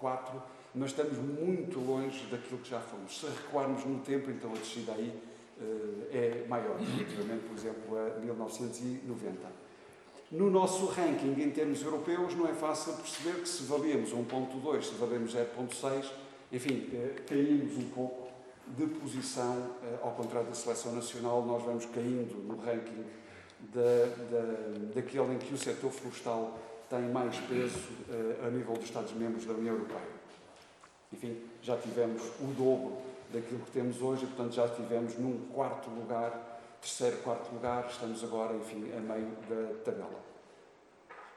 0,4%, 0.00 0.42
mas 0.74 0.90
estamos 0.90 1.18
muito 1.18 1.78
longe 1.80 2.24
daquilo 2.30 2.60
que 2.60 2.70
já 2.70 2.80
fomos. 2.80 3.20
Se 3.20 3.26
recuarmos 3.26 3.84
no 3.84 4.00
tempo, 4.00 4.30
então 4.30 4.50
a 4.52 4.54
descida 4.54 4.92
aí 4.92 5.12
é 6.10 6.44
maior, 6.48 6.76
relativamente, 6.76 7.44
por 7.46 7.56
exemplo, 7.56 7.98
a 7.98 8.18
1990. 8.20 9.64
No 10.30 10.50
nosso 10.50 10.86
ranking, 10.86 11.40
em 11.40 11.50
termos 11.50 11.82
europeus, 11.82 12.34
não 12.34 12.48
é 12.48 12.52
fácil 12.52 12.94
perceber 12.94 13.40
que 13.40 13.48
se 13.48 13.64
valemos 13.64 14.10
1,2, 14.10 14.82
se 14.82 14.94
valemos 14.94 15.34
0,6, 15.34 16.10
enfim, 16.52 16.88
uh, 16.92 17.22
caímos 17.26 17.76
um 17.76 17.88
pouco 17.90 18.28
de 18.66 18.86
posição, 18.86 19.76
eh, 19.82 19.98
ao 20.02 20.12
contrário 20.12 20.48
da 20.48 20.54
seleção 20.54 20.94
nacional, 20.94 21.44
nós 21.44 21.62
vamos 21.62 21.84
caindo 21.84 22.34
no 22.48 22.56
ranking 22.56 23.04
da, 23.74 24.06
da, 24.30 24.94
daquele 24.94 25.34
em 25.34 25.38
que 25.38 25.52
o 25.52 25.58
setor 25.58 25.90
florestal 25.90 26.58
tem 26.88 27.02
mais 27.02 27.36
peso 27.40 27.90
a 28.42 28.48
nível 28.48 28.72
dos 28.72 28.84
Estados-membros 28.84 29.44
da 29.44 29.52
União 29.52 29.74
Europeia. 29.74 30.00
Enfim, 31.12 31.36
já 31.60 31.76
tivemos 31.76 32.22
o 32.40 32.46
dobro 32.56 32.96
daquilo 33.34 33.60
que 33.60 33.70
temos 33.70 34.00
hoje, 34.00 34.24
e, 34.24 34.26
portanto 34.26 34.54
já 34.54 34.66
estivemos 34.66 35.18
num 35.18 35.38
quarto 35.52 35.90
lugar, 35.90 36.60
terceiro, 36.80 37.18
quarto 37.18 37.52
lugar, 37.52 37.86
estamos 37.90 38.22
agora, 38.22 38.54
enfim, 38.54 38.90
a 38.96 39.00
meio 39.00 39.30
da 39.48 39.74
tabela. 39.84 40.24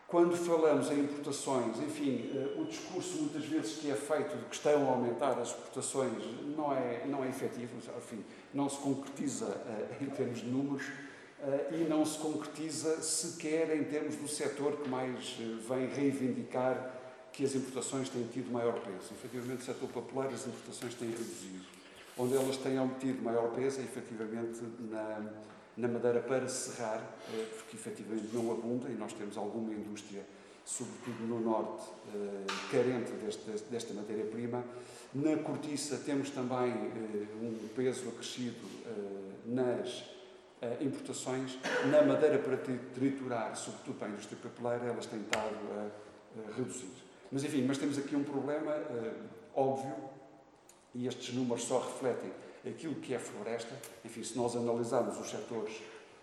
Quando 0.08 0.38
falamos 0.38 0.90
em 0.90 1.02
importações, 1.02 1.80
enfim, 1.80 2.32
eh, 2.34 2.62
o 2.62 2.64
discurso 2.64 3.24
muitas 3.24 3.44
vezes 3.44 3.74
que 3.78 3.92
é 3.92 3.96
feito 3.96 4.38
de 4.38 4.46
que 4.46 4.56
estão 4.56 4.88
a 4.88 4.92
aumentar 4.94 5.38
as 5.38 5.50
exportações 5.50 6.24
não 6.56 6.74
é, 6.74 7.06
não 7.06 7.26
é 7.26 7.28
efetivo, 7.28 7.76
enfim, 7.76 8.24
não 8.54 8.70
se 8.70 8.78
concretiza 8.78 9.48
uh, 9.48 10.04
em 10.04 10.06
termos 10.06 10.40
de 10.40 10.46
números 10.46 10.86
uh, 10.86 11.76
e 11.76 11.84
não 11.90 12.06
se 12.06 12.20
concretiza 12.20 13.02
sequer 13.02 13.76
em 13.76 13.84
termos 13.84 14.16
do 14.16 14.30
setor 14.30 14.78
que 14.78 14.88
mais 14.88 15.36
vem 15.68 15.88
reivindicar 15.88 16.94
que 17.34 17.44
as 17.44 17.54
importações 17.54 18.08
têm 18.08 18.24
tido 18.28 18.50
maior 18.50 18.80
peso. 18.80 19.12
Efetivamente, 19.12 19.60
no 19.60 19.66
setor 19.66 19.90
papeleiro, 19.90 20.34
as 20.34 20.48
importações 20.48 20.96
têm 20.96 21.10
reduzido. 21.10 21.77
Onde 22.20 22.36
elas 22.36 22.58
têm 22.58 22.80
obtido 22.80 23.22
maior 23.22 23.52
peso 23.54 23.80
é, 23.80 23.84
efetivamente, 23.84 24.60
na, 24.90 25.22
na 25.78 25.88
madeira 25.88 26.20
para 26.20 26.48
serrar, 26.48 27.00
eh, 27.32 27.46
porque, 27.56 27.78
efetivamente, 27.78 28.30
não 28.34 28.52
abunda 28.52 28.90
e 28.90 28.96
nós 28.96 29.14
temos 29.14 29.38
alguma 29.38 29.72
indústria, 29.72 30.26
sobretudo 30.66 31.28
no 31.28 31.40
norte, 31.40 31.86
eh, 32.16 32.46
carente 32.72 33.12
deste, 33.12 33.70
desta 33.70 33.94
matéria-prima. 33.94 34.64
Na 35.14 35.38
cortiça 35.38 35.98
temos 35.98 36.32
também 36.32 36.72
eh, 36.72 37.28
um 37.40 37.68
peso 37.76 38.10
acrescido 38.10 38.68
nas 39.46 40.04
importações. 40.82 41.58
Na 41.92 42.02
madeira 42.02 42.40
para 42.40 42.58
triturar, 42.58 43.56
sobretudo 43.56 44.00
para 44.00 44.08
a 44.08 44.10
indústria 44.10 44.40
papeleira, 44.42 44.86
elas 44.86 45.06
têm 45.06 45.20
estado 45.20 45.56
a 46.36 46.58
reduzir. 46.58 46.90
Mas 47.32 47.44
enfim, 47.44 47.64
mas 47.68 47.78
temos 47.78 47.98
aqui 47.98 48.16
um 48.16 48.24
problema 48.24 48.74
óbvio 49.54 49.96
e 50.98 51.08
estes 51.08 51.34
números 51.36 51.64
só 51.64 51.80
refletem 51.80 52.32
aquilo 52.66 52.96
que 52.96 53.14
é 53.14 53.20
floresta. 53.20 53.74
Enfim, 54.04 54.24
se 54.24 54.36
nós 54.36 54.56
analisarmos 54.56 55.20
os 55.20 55.30
setores, 55.30 55.76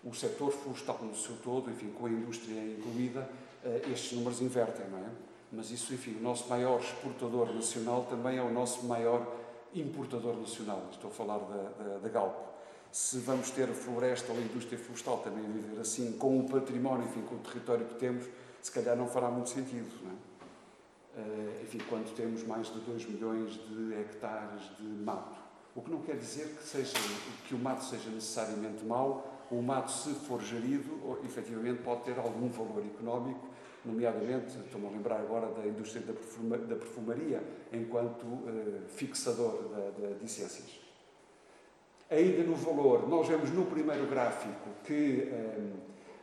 o 0.03 0.13
setor 0.13 0.51
florestal 0.51 0.99
no 1.01 1.15
seu 1.15 1.37
todo, 1.37 1.71
enfim, 1.71 1.93
com 1.97 2.05
a 2.05 2.09
indústria 2.09 2.61
incluída, 2.61 3.27
uh, 3.63 3.91
estes 3.91 4.11
números 4.11 4.41
invertem, 4.41 4.85
não 4.89 4.99
é? 4.99 5.09
Mas 5.51 5.71
isso, 5.71 5.93
enfim, 5.93 6.17
o 6.19 6.21
nosso 6.21 6.49
maior 6.49 6.81
exportador 6.81 7.53
nacional 7.53 8.05
também 8.09 8.37
é 8.37 8.41
o 8.41 8.51
nosso 8.51 8.85
maior 8.85 9.25
importador 9.73 10.35
nacional. 10.35 10.89
Estou 10.91 11.09
a 11.09 11.13
falar 11.13 11.37
da, 11.37 11.63
da, 11.69 11.97
da 11.99 12.09
Galp. 12.09 12.35
Se 12.91 13.19
vamos 13.19 13.49
ter 13.51 13.69
a 13.69 13.73
floresta 13.73 14.33
ou 14.33 14.37
a 14.37 14.41
indústria 14.41 14.77
florestal 14.77 15.19
também 15.19 15.43
viver 15.43 15.79
assim, 15.79 16.13
com 16.13 16.39
o 16.39 16.49
património, 16.49 17.07
enfim, 17.07 17.21
com 17.21 17.35
o 17.35 17.39
território 17.39 17.85
que 17.85 17.95
temos, 17.95 18.25
se 18.61 18.71
calhar 18.71 18.97
não 18.97 19.07
fará 19.07 19.29
muito 19.29 19.49
sentido, 19.49 19.89
não 20.03 20.11
é? 20.11 20.15
Eh, 21.17 21.61
enfim, 21.63 21.79
quando 21.89 22.13
temos 22.13 22.43
mais 22.43 22.67
de 22.67 22.79
2 22.79 23.05
milhões 23.05 23.53
de 23.53 23.93
hectares 23.93 24.61
de 24.77 24.83
mato. 24.83 25.39
O 25.73 25.81
que 25.81 25.89
não 25.89 26.01
quer 26.01 26.17
dizer 26.17 26.55
que, 26.55 26.63
seja, 26.63 26.97
que 27.47 27.55
o 27.55 27.57
mato 27.57 27.83
seja 27.83 28.09
necessariamente 28.09 28.83
mau, 28.83 29.47
o 29.49 29.61
mato, 29.61 29.91
se 29.91 30.13
for 30.13 30.41
gerido, 30.41 31.19
efetivamente 31.23 31.81
pode 31.83 32.03
ter 32.03 32.17
algum 32.17 32.47
valor 32.47 32.83
económico, 32.85 33.47
nomeadamente, 33.83 34.57
estou-me 34.57 34.87
a 34.87 34.89
lembrar 34.89 35.19
agora 35.19 35.47
da 35.47 35.65
indústria 35.65 36.01
da, 36.05 36.13
perfuma, 36.13 36.57
da 36.57 36.75
perfumaria, 36.75 37.43
enquanto 37.71 38.23
uh, 38.23 38.81
fixador 38.87 39.69
de, 39.97 40.13
de 40.13 40.19
licenças. 40.21 40.79
Ainda 42.09 42.43
no 42.43 42.55
valor, 42.55 43.07
nós 43.07 43.27
vemos 43.27 43.51
no 43.51 43.65
primeiro 43.65 44.05
gráfico 44.07 44.69
que 44.83 45.27
eh, 45.31 45.71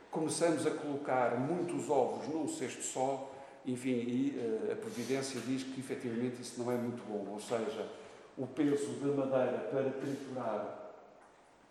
começamos 0.09 0.65
a 0.65 0.71
colocar 0.71 1.37
muitos 1.37 1.89
ovos 1.89 2.25
num 2.29 2.47
cesto 2.47 2.81
só, 2.81 3.32
enfim, 3.65 3.91
e 3.91 4.37
uh, 4.37 4.73
a 4.73 4.75
Previdência 4.75 5.39
diz 5.41 5.63
que 5.63 5.79
efetivamente 5.79 6.41
isso 6.41 6.61
não 6.61 6.71
é 6.71 6.75
muito 6.75 7.03
bom, 7.07 7.31
ou 7.31 7.39
seja, 7.39 7.87
o 8.37 8.47
peso 8.47 8.93
da 8.93 9.13
madeira 9.13 9.59
para 9.71 9.89
triturar 9.91 10.83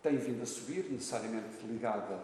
tem 0.01 0.17
vindo 0.17 0.43
a 0.43 0.45
subir, 0.45 0.91
necessariamente 0.91 1.65
ligada, 1.65 2.19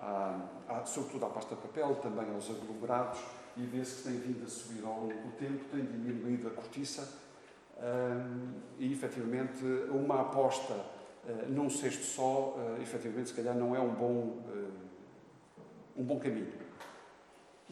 à, 0.00 0.40
à, 0.68 0.84
sobretudo 0.84 1.26
à 1.26 1.28
pasta 1.30 1.54
de 1.54 1.60
papel, 1.60 1.94
também 1.96 2.32
aos 2.34 2.50
aglomerados, 2.50 3.20
e 3.56 3.62
vê-se 3.62 3.96
que 3.96 4.08
tem 4.08 4.18
vindo 4.18 4.44
a 4.44 4.48
subir 4.48 4.84
ao 4.84 5.00
longo 5.00 5.14
do 5.14 5.32
tempo, 5.36 5.64
tem 5.70 5.84
diminuído 5.84 6.48
a 6.48 6.50
cortiça, 6.50 7.08
um, 7.78 8.52
e 8.78 8.92
efetivamente 8.92 9.64
uma 9.90 10.22
aposta 10.22 10.74
uh, 10.74 11.48
num 11.48 11.70
cesto 11.70 12.04
só, 12.04 12.56
uh, 12.56 12.82
efetivamente, 12.82 13.30
se 13.30 13.34
calhar 13.34 13.54
não 13.54 13.74
é 13.74 13.80
um 13.80 13.94
bom, 13.94 14.42
uh, 14.46 14.72
um 15.96 16.04
bom 16.04 16.18
caminho. 16.18 16.52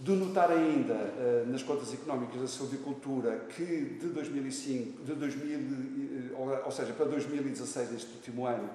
De 0.01 0.13
notar 0.13 0.51
ainda 0.51 0.95
eh, 0.95 1.45
nas 1.49 1.63
contas 1.63 1.93
económicas 1.93 2.41
da 2.41 2.47
silvicultura 2.47 3.47
que 3.49 3.65
de 3.65 4.09
2005, 4.09 5.03
de 5.03 5.15
2000, 5.15 5.59
eh, 5.59 6.63
ou 6.65 6.71
seja, 6.71 6.93
para 6.93 7.07
2016, 7.07 7.93
este 7.95 8.15
último 8.15 8.47
ano, 8.47 8.71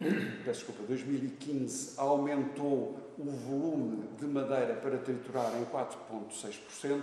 peço 0.44 0.66
desculpa, 0.66 0.82
2015, 0.88 1.94
aumentou 1.98 2.98
o 3.16 3.24
volume 3.30 4.08
de 4.18 4.26
madeira 4.26 4.74
para 4.74 4.98
triturar 4.98 5.52
em 5.56 5.64
4,6%, 5.66 7.02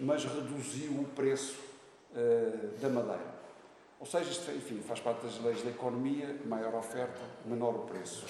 mas 0.00 0.24
reduziu 0.24 0.92
o 0.92 1.04
preço 1.14 1.56
uh, 2.12 2.80
da 2.80 2.88
madeira. 2.88 3.38
Ou 4.00 4.06
seja, 4.06 4.30
isto, 4.30 4.50
enfim, 4.50 4.80
faz 4.80 5.00
parte 5.00 5.24
das 5.24 5.40
leis 5.42 5.62
da 5.62 5.70
economia, 5.70 6.36
maior 6.46 6.74
oferta, 6.74 7.20
menor 7.44 7.74
o 7.74 7.78
preço. 7.80 8.24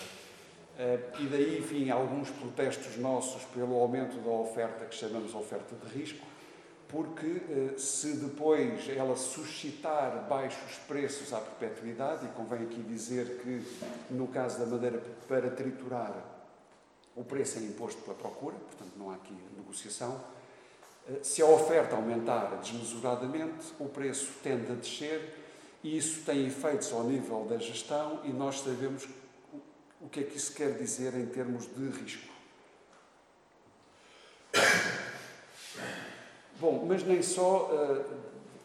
Eh, 0.78 1.00
e 1.18 1.26
daí, 1.26 1.58
enfim, 1.58 1.90
alguns 1.90 2.30
protestos 2.30 2.96
nossos 2.98 3.42
pelo 3.46 3.74
aumento 3.80 4.16
da 4.18 4.30
oferta, 4.30 4.84
que 4.84 4.94
chamamos 4.94 5.34
oferta 5.34 5.74
de 5.74 5.98
risco, 5.98 6.24
porque 6.86 7.26
eh, 7.26 7.74
se 7.76 8.12
depois 8.12 8.88
ela 8.88 9.16
suscitar 9.16 10.26
baixos 10.28 10.76
preços 10.86 11.32
à 11.32 11.40
perpetuidade, 11.40 12.26
e 12.26 12.28
convém 12.28 12.62
aqui 12.62 12.80
dizer 12.82 13.40
que 13.42 13.62
no 14.08 14.28
caso 14.28 14.60
da 14.60 14.66
madeira 14.66 15.02
para 15.26 15.50
triturar, 15.50 16.14
o 17.16 17.24
preço 17.24 17.58
é 17.58 17.62
imposto 17.62 18.00
pela 18.02 18.14
procura, 18.14 18.54
portanto 18.54 18.92
não 18.96 19.10
há 19.10 19.16
aqui 19.16 19.34
negociação. 19.56 20.20
Eh, 21.08 21.18
se 21.24 21.42
a 21.42 21.46
oferta 21.46 21.96
aumentar 21.96 22.56
desmesuradamente, 22.62 23.72
o 23.80 23.86
preço 23.86 24.30
tende 24.44 24.70
a 24.70 24.76
descer 24.76 25.34
e 25.82 25.96
isso 25.96 26.24
tem 26.24 26.46
efeitos 26.46 26.92
ao 26.92 27.02
nível 27.02 27.44
da 27.46 27.58
gestão 27.58 28.20
e 28.24 28.28
nós 28.28 28.60
sabemos 28.60 29.08
o 30.00 30.08
que 30.08 30.20
é 30.20 30.22
que 30.22 30.36
isso 30.36 30.54
quer 30.54 30.72
dizer 30.78 31.14
em 31.14 31.26
termos 31.26 31.66
de 31.66 31.88
risco? 31.88 32.28
Bom, 36.60 36.84
mas 36.88 37.04
nem 37.04 37.22
só 37.22 37.70
uh, 37.70 38.04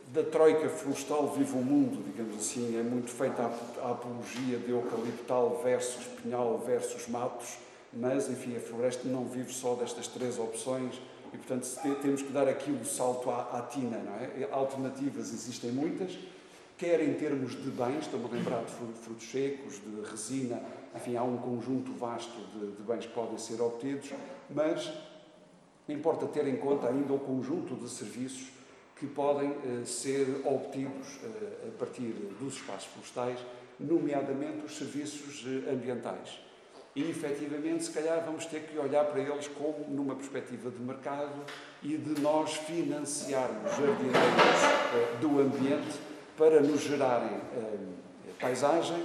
da 0.07 0.23
troika 0.23 0.67
florestal 0.69 1.31
vive 1.31 1.53
o 1.53 1.61
mundo, 1.61 2.03
digamos 2.03 2.37
assim, 2.37 2.77
é 2.77 2.83
muito 2.83 3.11
feita 3.11 3.43
a, 3.43 3.87
a 3.87 3.91
apologia 3.91 4.57
de 4.57 4.71
eucaliptal 4.71 5.61
versus 5.63 6.05
pinhal 6.21 6.57
versus 6.59 7.07
matos, 7.07 7.57
mas, 7.91 8.29
enfim, 8.29 8.55
a 8.55 8.59
floresta 8.59 9.07
não 9.07 9.25
vive 9.25 9.53
só 9.53 9.75
destas 9.75 10.07
três 10.07 10.39
opções 10.39 10.99
e, 11.31 11.37
portanto, 11.37 11.67
temos 12.01 12.21
que 12.21 12.31
dar 12.31 12.47
aqui 12.47 12.71
o 12.71 12.85
salto 12.85 13.29
à, 13.29 13.57
à 13.57 13.61
tina, 13.61 13.97
não 13.97 14.15
é? 14.15 14.47
Alternativas 14.51 15.31
existem 15.31 15.71
muitas, 15.71 16.17
quer 16.77 16.99
em 17.01 17.13
termos 17.13 17.51
de 17.51 17.69
bens, 17.69 18.01
estou-me 18.01 18.25
a 18.25 18.29
lembrar 18.29 18.63
de 18.63 18.71
frutos 18.71 19.29
secos, 19.29 19.75
de 19.75 20.09
resina, 20.09 20.61
enfim, 20.95 21.15
há 21.15 21.23
um 21.23 21.37
conjunto 21.37 21.91
vasto 21.93 22.37
de, 22.53 22.71
de 22.71 22.83
bens 22.83 23.05
que 23.05 23.13
podem 23.13 23.37
ser 23.37 23.61
obtidos, 23.61 24.11
mas 24.49 24.91
importa 25.87 26.25
ter 26.27 26.47
em 26.47 26.57
conta 26.57 26.87
ainda 26.87 27.13
o 27.13 27.19
conjunto 27.19 27.75
de 27.75 27.89
serviços 27.89 28.49
que 28.95 29.07
podem 29.07 29.51
eh, 29.51 29.85
ser 29.85 30.41
obtidos 30.45 31.19
eh, 31.23 31.69
a 31.69 31.77
partir 31.77 32.13
dos 32.39 32.55
espaços 32.55 32.85
florestais, 32.85 33.39
nomeadamente 33.79 34.65
os 34.65 34.77
serviços 34.77 35.45
eh, 35.45 35.71
ambientais. 35.71 36.39
E, 36.95 37.09
efetivamente, 37.09 37.85
se 37.85 37.91
calhar 37.91 38.23
vamos 38.23 38.45
ter 38.45 38.61
que 38.61 38.77
olhar 38.77 39.05
para 39.05 39.19
eles 39.19 39.47
como 39.47 39.83
numa 39.89 40.15
perspectiva 40.15 40.69
de 40.69 40.79
mercado 40.79 41.41
e 41.81 41.97
de 41.97 42.21
nós 42.21 42.53
financiarmos 42.53 43.71
jardineiros 43.71 44.63
eh, 44.93 45.17
do 45.19 45.39
ambiente 45.39 45.99
para 46.37 46.61
nos 46.61 46.81
gerarem 46.81 47.35
eh, 47.57 47.77
paisagem, 48.39 49.03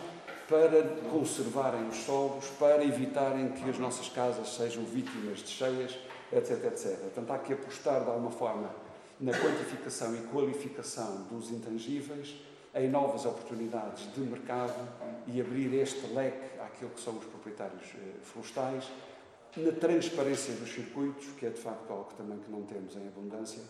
para 0.49 0.83
conservarem 1.11 1.88
os 1.88 1.97
solos, 1.99 2.47
para 2.59 2.83
evitarem 2.83 3.50
que 3.50 3.69
as 3.69 3.78
nossas 3.78 4.09
casas 4.09 4.49
sejam 4.55 4.83
vítimas 4.83 5.40
de 5.40 5.49
cheias, 5.49 5.99
etc, 6.33 6.64
etc. 6.64 6.99
Portanto, 7.00 7.31
há 7.31 7.38
que 7.38 7.52
apostar 7.52 8.02
de 8.02 8.11
alguma 8.11 8.31
forma 8.31 8.71
na 9.21 9.33
quantificação 9.33 10.17
e 10.17 10.23
qualificação 10.23 11.26
dos 11.31 11.50
intangíveis, 11.50 12.35
em 12.75 12.88
novas 12.88 13.26
oportunidades 13.26 14.11
de 14.14 14.21
mercado 14.21 14.75
e 15.26 15.40
abrir 15.40 15.75
este 15.75 16.07
leque 16.14 16.59
àquilo 16.61 16.90
que 16.90 17.00
são 17.00 17.17
os 17.17 17.25
proprietários 17.25 17.83
eh, 17.95 18.14
florestais, 18.23 18.90
na 19.57 19.73
transparência 19.73 20.55
dos 20.55 20.73
circuitos, 20.73 21.26
que 21.38 21.47
é 21.47 21.50
de 21.50 21.61
facto 21.61 21.90
algo 21.90 22.12
também 22.17 22.38
que 22.38 22.50
não 22.50 22.62
temos 22.62 22.95
em 22.95 23.09
abundância. 23.09 23.62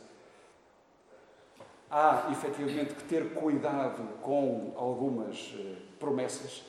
Há 1.90 2.28
efetivamente 2.30 2.94
que 2.94 3.04
ter 3.04 3.32
cuidado 3.32 4.02
com 4.20 4.74
algumas 4.76 5.54
eh, 5.56 5.87
promessas 5.98 6.62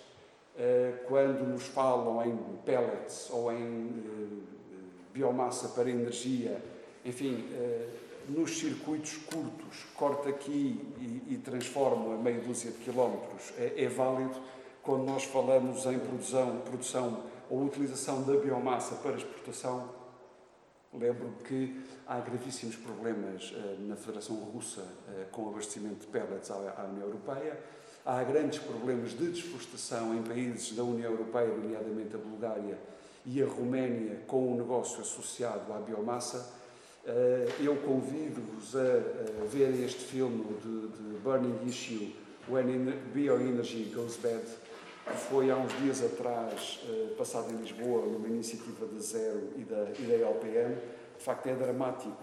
eh, 0.60 1.06
quando 1.08 1.48
nos 1.48 1.68
falam 1.68 2.22
em 2.26 2.38
pellets 2.66 3.30
ou 3.32 3.50
em 3.50 3.88
eh, 3.88 4.84
biomassa 5.14 5.70
para 5.70 5.90
energia, 5.90 6.62
enfim, 7.06 7.48
eh, 7.54 7.88
nos 8.28 8.60
circuitos 8.60 9.16
curtos, 9.18 9.86
corta 9.96 10.28
aqui 10.28 10.78
e, 11.30 11.38
transforma 11.38 12.16
a 12.16 12.18
meia 12.18 12.42
dúzia 12.42 12.72
de 12.72 12.78
quilómetros, 12.80 13.54
é, 13.58 13.86
é, 13.86 13.88
válido 13.88 14.36
quando 14.84 15.06
nós 15.06 15.24
falamos 15.24 15.86
em 15.86 15.98
produção, 15.98 16.60
produção 16.60 17.24
ou 17.50 17.64
utilização 17.64 18.24
da 18.24 18.36
biomassa 18.36 18.96
para 18.96 19.16
exportação. 19.16 19.90
Lembro 20.94 21.32
que 21.46 21.82
há 22.06 22.20
gravíssimos 22.20 22.76
problemas 22.76 23.54
na 23.80 23.96
Federação 23.96 24.36
Russa 24.36 24.84
com 25.32 25.44
o 25.44 25.50
abastecimento 25.50 26.02
de 26.02 26.08
pellets 26.08 26.52
à 26.52 26.86
União 26.92 27.08
Europeia 27.08 27.58
Há 28.12 28.24
grandes 28.24 28.58
problemas 28.58 29.12
de 29.12 29.30
desflorestação 29.30 30.16
em 30.16 30.24
países 30.24 30.76
da 30.76 30.84
União 30.84 31.12
Europeia, 31.12 31.50
nomeadamente 31.50 32.16
a 32.16 32.18
Bulgária 32.18 32.76
e 33.24 33.40
a 33.40 33.46
Roménia, 33.46 34.22
com 34.26 34.48
o 34.48 34.54
um 34.54 34.58
negócio 34.58 35.00
associado 35.00 35.72
à 35.72 35.78
biomassa. 35.78 36.52
eu 37.60 37.76
convido-vos 37.76 38.76
a, 38.76 39.44
a 39.44 39.46
ver 39.46 39.80
este 39.86 40.06
filme 40.06 40.44
de, 40.60 40.88
de 40.88 41.20
Burning 41.20 41.60
Issue, 41.68 42.16
When 42.50 42.92
Bioenergy 43.14 43.92
Goes 43.94 44.18
Bad, 44.18 44.44
que 45.06 45.16
foi 45.30 45.52
há 45.52 45.56
uns 45.56 45.72
dias 45.80 46.04
atrás 46.04 46.80
passado 47.16 47.54
em 47.54 47.58
Lisboa, 47.58 48.08
numa 48.08 48.28
iniciativa 48.28 48.88
da 48.88 49.00
Zero 49.00 49.50
e 49.56 49.62
da, 49.62 49.88
e 50.00 50.02
da 50.08 50.16
LPM. 50.16 50.78
De 51.16 51.24
facto, 51.24 51.46
é 51.46 51.54
dramático 51.54 52.18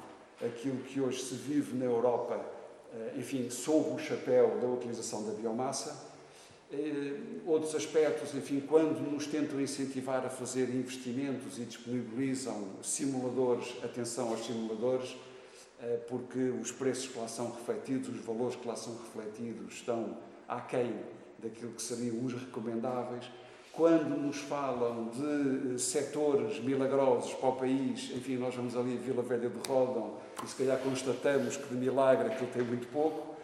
aquilo 0.45 0.79
que 0.79 1.01
hoje 1.01 1.23
se 1.23 1.37
vive 1.37 1.77
na 1.77 1.85
Europa, 1.85 2.45
enfim, 3.17 3.49
sob 3.51 3.91
o 3.95 3.99
chapéu 3.99 4.59
da 4.61 4.67
utilização 4.67 5.25
da 5.27 5.33
biomassa 5.33 6.07
eh, 6.73 7.21
outros 7.47 7.77
aspectos, 7.77 8.35
enfim, 8.35 8.61
quando 8.61 8.99
nos 9.01 9.27
tentam 9.27 9.61
incentivar 9.61 10.27
a 10.27 10.29
fazer 10.29 10.69
investimentos 10.69 11.59
e 11.59 11.65
disponibilizam 11.65 12.71
simuladores, 12.83 13.77
atenção 13.85 14.31
aos 14.31 14.45
simuladores, 14.45 15.17
eh, 15.81 16.01
porque 16.09 16.39
os 16.61 16.73
preços 16.73 17.07
que 17.07 17.19
lá 17.19 17.29
são 17.29 17.53
refletidos, 17.53 18.09
os 18.09 18.25
valores 18.25 18.57
que 18.57 18.67
lá 18.67 18.75
são 18.75 18.97
refletidos 18.97 19.75
estão 19.75 20.19
aquém 20.49 20.93
daquilo 21.39 21.73
que 21.73 21.83
seriam 21.83 22.25
os 22.25 22.33
recomendáveis. 22.33 23.31
Quando 23.77 24.17
nos 24.17 24.39
falam 24.39 25.11
de 25.11 25.75
eh, 25.75 25.79
setores 25.79 26.59
milagrosos 26.61 27.35
para 27.35 27.51
o 27.51 27.57
país, 27.57 28.11
enfim, 28.17 28.39
nós 28.39 28.55
vamos 28.55 28.75
ali 28.75 28.95
a 28.95 29.07
Vila 29.07 29.23
Velha 29.23 29.51
de 29.51 29.69
Rodão 29.69 30.15
e 30.43 30.49
se 30.49 30.57
calhar 30.57 30.79
constatamos 30.79 31.59
que 31.59 31.69
de 31.69 31.75
milagre 31.75 32.29
aquilo 32.29 32.49
tem 32.55 32.63
muito 32.63 32.87
pouco, 32.89 33.37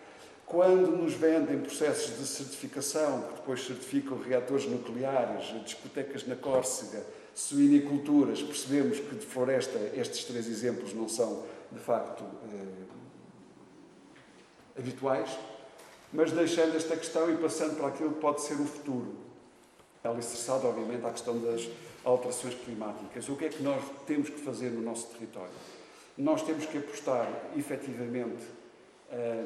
quando 0.46 0.96
nos 0.96 1.12
vendem 1.12 1.58
processos 1.60 2.18
de 2.18 2.26
certificação, 2.26 3.22
que 3.22 3.34
depois 3.34 3.62
certificam 3.62 4.18
reatores 4.18 4.64
nucleares, 4.64 5.52
discotecas 5.64 6.26
na 6.26 6.34
Córcega, 6.34 7.04
suiniculturas, 7.34 8.42
percebemos 8.42 9.00
que 9.00 9.14
de 9.14 9.26
floresta 9.26 9.78
estes 9.94 10.24
três 10.24 10.46
exemplos 10.48 10.94
não 10.94 11.10
são, 11.10 11.42
de 11.70 11.78
facto, 11.78 12.24
eh, 12.54 12.82
habituais, 14.78 15.30
mas 16.10 16.32
deixando 16.32 16.74
esta 16.74 16.96
questão 16.96 17.30
e 17.30 17.36
passando 17.36 17.76
para 17.76 17.88
aquilo 17.88 18.14
que 18.14 18.20
pode 18.20 18.40
ser 18.40 18.54
o 18.54 18.64
futuro, 18.64 19.31
alicerçado, 20.04 20.66
obviamente, 20.66 21.04
à 21.06 21.10
questão 21.10 21.38
das 21.38 21.68
alterações 22.04 22.54
climáticas. 22.54 23.28
O 23.28 23.36
que 23.36 23.44
é 23.44 23.48
que 23.48 23.62
nós 23.62 23.82
temos 24.06 24.28
que 24.28 24.40
fazer 24.40 24.70
no 24.70 24.82
nosso 24.82 25.08
território? 25.08 25.52
Nós 26.16 26.42
temos 26.42 26.66
que 26.66 26.78
apostar, 26.78 27.28
efetivamente, 27.56 28.42
eh, 29.10 29.44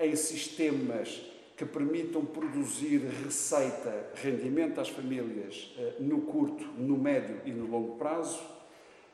em 0.00 0.16
sistemas 0.16 1.22
que 1.56 1.64
permitam 1.64 2.24
produzir 2.24 2.98
receita, 3.24 4.10
rendimento 4.16 4.80
às 4.80 4.88
famílias 4.88 5.72
eh, 5.78 5.94
no 6.00 6.22
curto, 6.22 6.64
no 6.76 6.96
médio 6.96 7.40
e 7.44 7.50
no 7.50 7.66
longo 7.66 7.96
prazo, 7.96 8.40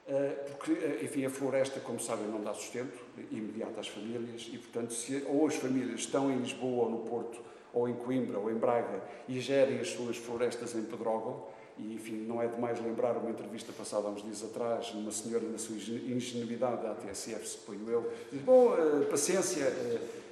eh, 0.09 0.55
porque, 0.57 1.05
enfim, 1.05 1.25
a 1.25 1.31
floresta, 1.31 1.81
como 1.81 2.01
sabem, 2.01 2.27
não 2.27 2.43
dá 2.43 2.55
sustento 2.55 2.99
imediato 3.31 3.79
às 3.79 3.89
famílias 3.89 4.49
e, 4.53 4.59
portanto, 4.59 4.93
se 4.93 5.25
ou 5.29 5.47
as 5.47 5.55
famílias 5.55 6.01
estão 6.01 6.31
em 6.31 6.39
Lisboa 6.39 6.85
ou 6.87 6.91
no 6.91 6.99
Porto, 6.99 7.41
ou 7.73 7.89
em 7.89 7.95
Coimbra 7.95 8.39
ou 8.39 8.51
em 8.51 8.55
Braga 8.55 9.03
e 9.29 9.41
gerem 9.41 9.79
as 9.81 9.91
suas 9.91 10.17
florestas 10.17 10.75
em 10.75 10.83
Pedrógão, 10.83 11.45
e, 11.79 11.95
enfim, 11.95 12.25
não 12.27 12.43
é 12.43 12.47
demais 12.47 12.79
lembrar 12.83 13.17
uma 13.17 13.31
entrevista 13.31 13.73
passada 13.73 14.07
há 14.07 14.11
uns 14.11 14.23
dias 14.23 14.45
atrás, 14.45 14.93
uma 14.93 15.11
senhora, 15.11 15.45
na 15.49 15.57
sua 15.57 15.77
ingenuidade 15.77 16.83
da 16.83 16.91
ATSF, 16.93 17.47
suponho 17.49 17.89
eu, 17.89 18.13
diz: 18.31 18.43
Bom, 18.43 18.73
paciência, 19.11 19.73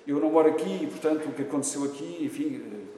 eu 0.07 0.21
não 0.21 0.31
moro 0.31 0.49
aqui 0.49 0.85
e, 0.85 0.87
portanto, 0.87 1.27
o 1.27 1.33
que 1.33 1.43
aconteceu 1.43 1.85
aqui, 1.85 2.19
enfim, 2.21 2.89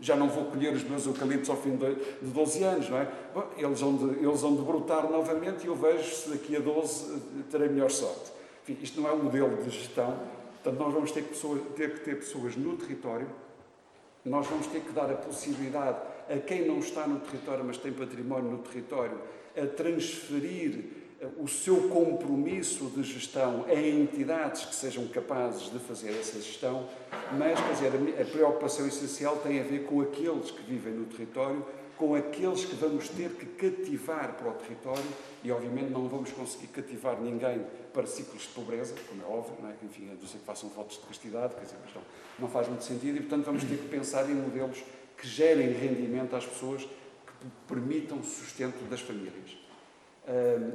já 0.00 0.16
não 0.16 0.28
vou 0.28 0.44
colher 0.44 0.72
os 0.72 0.84
meus 0.84 1.06
eucaliptos 1.06 1.48
ao 1.48 1.56
fim 1.56 1.76
de 1.76 1.96
12 2.22 2.62
anos, 2.62 2.88
não 2.88 2.98
é? 2.98 3.08
Bom, 3.34 3.44
eles, 3.56 3.80
vão 3.80 3.96
de, 3.96 4.24
eles 4.24 4.40
vão 4.40 4.56
de 4.56 4.62
brotar 4.62 5.10
novamente 5.10 5.64
e 5.64 5.66
eu 5.66 5.74
vejo 5.74 6.14
se 6.14 6.30
daqui 6.30 6.56
a 6.56 6.60
12 6.60 7.14
eh, 7.14 7.18
terei 7.50 7.68
melhor 7.68 7.90
sorte. 7.90 8.32
Enfim, 8.62 8.78
isto 8.82 9.00
não 9.00 9.08
é 9.08 9.12
um 9.12 9.24
modelo 9.24 9.56
de 9.62 9.70
gestão, 9.70 10.18
portanto, 10.62 10.78
nós 10.78 10.92
vamos 10.92 11.12
ter 11.12 11.22
que, 11.22 11.34
ter 11.74 11.94
que 11.94 12.00
ter 12.00 12.16
pessoas 12.16 12.56
no 12.56 12.76
território, 12.76 13.28
nós 14.28 14.46
vamos 14.46 14.66
ter 14.66 14.80
que 14.80 14.92
dar 14.92 15.10
a 15.10 15.14
possibilidade 15.14 15.98
a 16.28 16.36
quem 16.38 16.66
não 16.66 16.78
está 16.78 17.06
no 17.06 17.20
território, 17.20 17.64
mas 17.64 17.78
tem 17.78 17.92
património 17.92 18.50
no 18.50 18.58
território, 18.58 19.18
a 19.56 19.66
transferir 19.66 20.84
o 21.38 21.48
seu 21.48 21.88
compromisso 21.88 22.90
de 22.90 23.02
gestão 23.02 23.64
em 23.68 24.02
entidades 24.02 24.64
que 24.66 24.74
sejam 24.74 25.06
capazes 25.08 25.70
de 25.70 25.78
fazer 25.78 26.10
essa 26.10 26.38
gestão, 26.40 26.86
mas, 27.38 27.58
quer 27.58 27.72
dizer, 27.72 28.20
a 28.20 28.24
preocupação 28.24 28.86
essencial 28.86 29.36
tem 29.36 29.60
a 29.60 29.62
ver 29.62 29.84
com 29.84 30.00
aqueles 30.02 30.50
que 30.50 30.62
vivem 30.62 30.92
no 30.92 31.06
território, 31.06 31.64
com 31.96 32.14
aqueles 32.14 32.64
que 32.64 32.74
vamos 32.74 33.08
ter 33.08 33.30
que 33.30 33.46
cativar 33.46 34.34
para 34.34 34.50
o 34.50 34.54
território 34.54 35.04
e, 35.42 35.50
obviamente, 35.50 35.90
não 35.90 36.08
vamos 36.08 36.30
conseguir 36.32 36.68
cativar 36.68 37.20
ninguém 37.20 37.64
para 37.92 38.06
ciclos 38.06 38.42
de 38.42 38.48
pobreza, 38.48 38.94
como 39.08 39.22
é 39.22 39.26
óbvio, 39.26 39.56
não 39.62 39.70
é? 39.70 39.74
enfim, 39.82 40.10
a 40.10 40.14
não 40.14 40.26
ser 40.26 40.38
que 40.38 40.44
façam 40.44 40.68
votos 40.68 40.98
de 40.98 41.06
castidade, 41.06 41.54
quer 41.54 41.62
dizer, 41.64 41.76
não, 41.94 42.02
não 42.38 42.48
faz 42.48 42.68
muito 42.68 42.84
sentido 42.84 43.16
e, 43.16 43.20
portanto, 43.20 43.46
vamos 43.46 43.64
ter 43.64 43.76
que 43.76 43.88
pensar 43.88 44.28
em 44.28 44.34
modelos 44.34 44.82
que 45.16 45.26
gerem 45.26 45.72
rendimento 45.72 46.36
às 46.36 46.44
pessoas, 46.44 46.82
que 46.82 47.46
permitam 47.66 48.18
o 48.18 48.24
sustento 48.24 48.88
das 48.90 49.00
famílias 49.00 49.66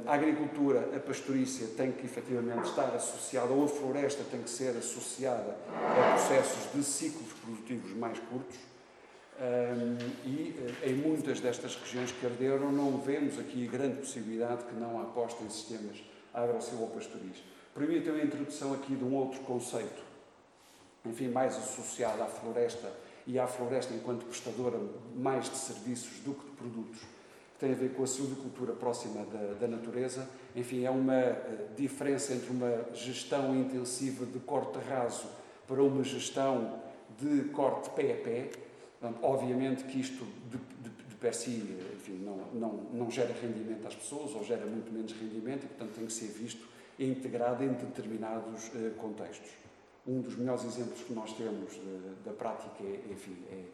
a 0.06 0.14
agricultura, 0.14 0.88
a 0.96 0.98
pastorícia 0.98 1.66
tem 1.76 1.92
que 1.92 2.06
efetivamente 2.06 2.68
estar 2.68 2.94
associada, 2.94 3.52
ou 3.52 3.64
a 3.64 3.68
floresta 3.68 4.24
tem 4.30 4.40
que 4.42 4.48
ser 4.48 4.74
associada 4.76 5.56
a 5.68 6.12
processos 6.12 6.72
de 6.72 6.82
ciclos 6.82 7.32
produtivos 7.34 7.92
mais 7.92 8.18
curtos. 8.18 8.56
E 10.24 10.54
eh, 10.82 10.90
em 10.90 10.94
muitas 10.94 11.40
destas 11.40 11.74
regiões 11.76 12.12
que 12.12 12.24
arderam, 12.26 12.70
não 12.70 12.98
vemos 12.98 13.38
aqui 13.38 13.66
grande 13.66 13.98
possibilidade 13.98 14.64
que 14.64 14.74
não 14.74 15.00
apostem 15.00 15.46
em 15.46 15.50
sistemas 15.50 16.02
agro-silvopastoris. 16.32 17.42
Permitam 17.74 18.14
a 18.14 18.22
introdução 18.22 18.72
aqui 18.74 18.94
de 18.94 19.04
um 19.04 19.14
outro 19.14 19.40
conceito, 19.40 20.02
enfim, 21.04 21.28
mais 21.28 21.56
associado 21.56 22.22
à 22.22 22.26
floresta 22.26 22.92
e 23.26 23.38
à 23.38 23.46
floresta 23.46 23.94
enquanto 23.94 24.24
prestadora 24.26 24.78
mais 25.16 25.48
de 25.48 25.56
serviços 25.56 26.20
do 26.20 26.34
que 26.34 26.44
de 26.44 26.56
produtos 26.56 27.00
tem 27.62 27.70
a 27.70 27.76
ver 27.76 27.90
com 27.90 28.02
a 28.02 28.06
silvicultura 28.08 28.72
próxima 28.72 29.24
da, 29.26 29.54
da, 29.54 29.68
natureza. 29.68 30.28
Enfim, 30.56 30.84
é 30.84 30.90
uma 30.90 31.14
eh, 31.14 31.68
diferença 31.76 32.34
entre 32.34 32.50
uma 32.50 32.86
gestão 32.92 33.54
intensiva 33.54 34.26
de 34.26 34.40
corte 34.40 34.80
raso 34.80 35.28
para 35.68 35.80
uma 35.80 36.02
gestão 36.02 36.82
de 37.20 37.44
corte 37.50 37.88
pé 37.90 38.14
a 38.14 38.16
pé. 38.16 38.50
Obviamente 39.22 39.84
que 39.84 40.00
isto, 40.00 40.24
de, 40.50 40.58
de, 40.58 40.90
de 40.90 41.14
per 41.16 41.34
si, 41.34 41.62
enfim, 41.94 42.18
não, 42.24 42.36
não, 42.54 42.72
não 42.92 43.10
gera 43.10 43.32
rendimento 43.32 43.86
às 43.86 43.94
pessoas, 43.94 44.34
ou 44.34 44.44
gera 44.44 44.66
muito 44.66 44.92
menos 44.92 45.12
rendimento, 45.12 45.64
e, 45.64 45.68
portanto, 45.68 45.94
tem 45.94 46.06
que 46.06 46.12
ser 46.12 46.28
visto 46.28 46.66
e 46.98 47.08
integrado 47.08 47.64
em 47.64 47.72
determinados 47.72 48.68
uh, 48.68 48.90
contextos. 48.96 49.50
Um 50.06 50.20
dos 50.20 50.36
melhores 50.36 50.64
exemplos 50.64 51.00
que 51.02 51.12
nós 51.12 51.32
temos 51.32 51.74
uh, 51.74 52.16
da 52.24 52.32
prática 52.32 52.82
é, 52.82 53.00
enfim, 53.10 53.36
é, 53.50 53.64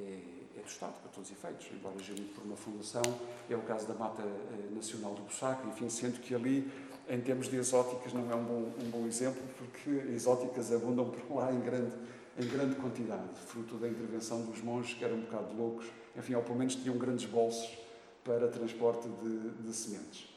é 0.00 0.20
é 0.56 0.60
do 0.60 0.68
Estado, 0.68 0.94
para 1.00 1.10
todos 1.10 1.30
os 1.30 1.36
efeitos, 1.36 1.66
embora 1.72 1.98
gerido 1.98 2.32
por 2.34 2.44
uma 2.44 2.56
fundação, 2.56 3.02
é 3.50 3.56
o 3.56 3.62
caso 3.62 3.86
da 3.86 3.94
Mata 3.94 4.22
eh, 4.22 4.74
Nacional 4.74 5.14
do 5.14 5.22
Bussaco, 5.22 5.66
enfim, 5.68 5.88
sendo 5.88 6.20
que 6.20 6.34
ali, 6.34 6.70
em 7.08 7.20
termos 7.20 7.48
de 7.48 7.56
exóticas, 7.56 8.12
não 8.12 8.30
é 8.30 8.34
um 8.34 8.44
bom, 8.44 8.72
um 8.80 8.90
bom 8.90 9.06
exemplo, 9.06 9.42
porque 9.58 9.90
exóticas 10.12 10.72
abundam 10.72 11.10
por 11.10 11.36
lá 11.36 11.52
em 11.52 11.60
grande, 11.60 11.92
em 12.38 12.46
grande 12.46 12.74
quantidade, 12.76 13.28
fruto 13.46 13.76
da 13.76 13.88
intervenção 13.88 14.42
dos 14.42 14.60
monges, 14.60 14.94
que 14.94 15.04
eram 15.04 15.16
um 15.16 15.20
bocado 15.20 15.54
loucos, 15.54 15.86
enfim, 16.16 16.34
ou 16.34 16.42
pelo 16.42 16.56
menos 16.56 16.74
tinham 16.74 16.96
grandes 16.96 17.26
bolsos 17.26 17.78
para 18.24 18.48
transporte 18.48 19.08
de, 19.08 19.50
de 19.50 19.72
sementes. 19.72 20.34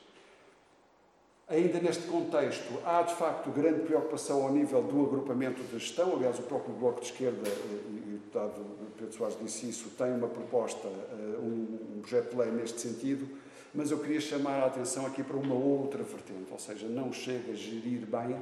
Ainda 1.50 1.80
neste 1.80 2.06
contexto, 2.08 2.78
há 2.86 3.02
de 3.04 3.16
facto 3.16 3.50
grande 3.52 3.80
preocupação 3.86 4.44
ao 4.44 4.52
nível 4.52 4.84
do 4.84 5.06
agrupamento 5.06 5.64
de 5.64 5.80
gestão. 5.80 6.14
Aliás, 6.14 6.38
o 6.38 6.42
próprio 6.42 6.76
Bloco 6.76 7.00
de 7.00 7.06
Esquerda, 7.06 7.48
eh, 7.48 7.82
e 7.90 8.16
o 8.16 8.18
deputado 8.18 8.66
Pedro 8.98 9.14
Soares 9.14 9.38
disse 9.42 9.70
isso, 9.70 9.90
tem 9.92 10.12
uma 10.12 10.28
proposta, 10.28 10.88
eh, 10.88 11.40
um 11.40 12.02
projeto 12.02 12.32
de 12.32 12.36
lei 12.36 12.52
neste 12.52 12.82
sentido, 12.82 13.30
mas 13.74 13.92
eu 13.92 14.00
queria 14.00 14.20
chamar 14.20 14.62
a 14.62 14.66
atenção 14.66 15.06
aqui 15.06 15.24
para 15.24 15.38
uma 15.38 15.56
outra 15.56 16.04
vertente, 16.04 16.52
ou 16.52 16.60
seja, 16.60 16.86
não 16.86 17.14
chega 17.14 17.54
a 17.54 17.56
gerir 17.56 18.06
bem, 18.06 18.38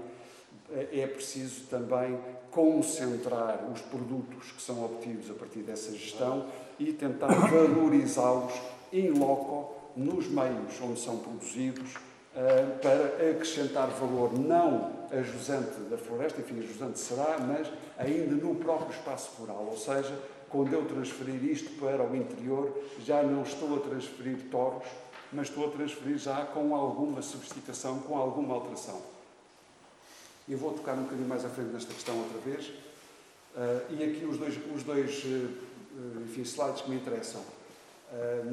é 0.73 1.07
preciso 1.07 1.65
também 1.67 2.17
concentrar 2.51 3.69
os 3.71 3.81
produtos 3.81 4.51
que 4.51 4.61
são 4.61 4.83
obtidos 4.83 5.29
a 5.29 5.33
partir 5.33 5.59
dessa 5.59 5.91
gestão 5.91 6.47
e 6.79 6.93
tentar 6.93 7.27
valorizá-los 7.49 8.53
em 8.91 9.11
loco, 9.11 9.73
nos 9.95 10.27
meios 10.27 10.79
onde 10.81 10.99
são 10.99 11.17
produzidos, 11.17 11.95
eh, 12.35 12.65
para 12.81 13.31
acrescentar 13.31 13.87
valor 13.89 14.37
não 14.37 14.91
a 15.11 15.21
jusante 15.21 15.79
da 15.89 15.97
floresta, 15.97 16.41
enfim, 16.41 16.59
a 16.59 16.63
jusante 16.63 16.99
será, 16.99 17.37
mas 17.39 17.71
ainda 17.97 18.35
no 18.35 18.55
próprio 18.55 18.91
espaço 18.91 19.31
rural, 19.39 19.67
ou 19.69 19.77
seja, 19.77 20.17
quando 20.49 20.73
eu 20.73 20.85
transferir 20.85 21.43
isto 21.43 21.71
para 21.79 22.03
o 22.03 22.15
interior, 22.15 22.73
já 23.05 23.23
não 23.23 23.43
estou 23.43 23.75
a 23.77 23.79
transferir 23.79 24.49
toros, 24.49 24.87
mas 25.31 25.47
estou 25.47 25.67
a 25.67 25.71
transferir 25.71 26.17
já 26.17 26.45
com 26.45 26.75
alguma 26.75 27.21
sofisticação, 27.21 27.99
com 27.99 28.17
alguma 28.17 28.55
alteração. 28.55 29.14
Eu 30.47 30.59
vou 30.59 30.73
tocar 30.73 30.93
um 30.93 31.03
bocadinho 31.03 31.27
mais 31.27 31.43
à 31.43 31.49
frente 31.49 31.73
nesta 31.73 31.91
questão 31.91 32.15
outra 32.19 32.37
vez. 32.39 32.67
Uh, 32.67 33.93
e 33.97 34.03
aqui 34.03 34.25
os 34.25 34.37
dois, 34.37 34.55
os 34.75 34.83
dois 34.83 35.23
uh, 35.23 36.21
enfim, 36.23 36.41
slides 36.41 36.81
que 36.81 36.89
me 36.89 36.97
interessam. 36.97 37.41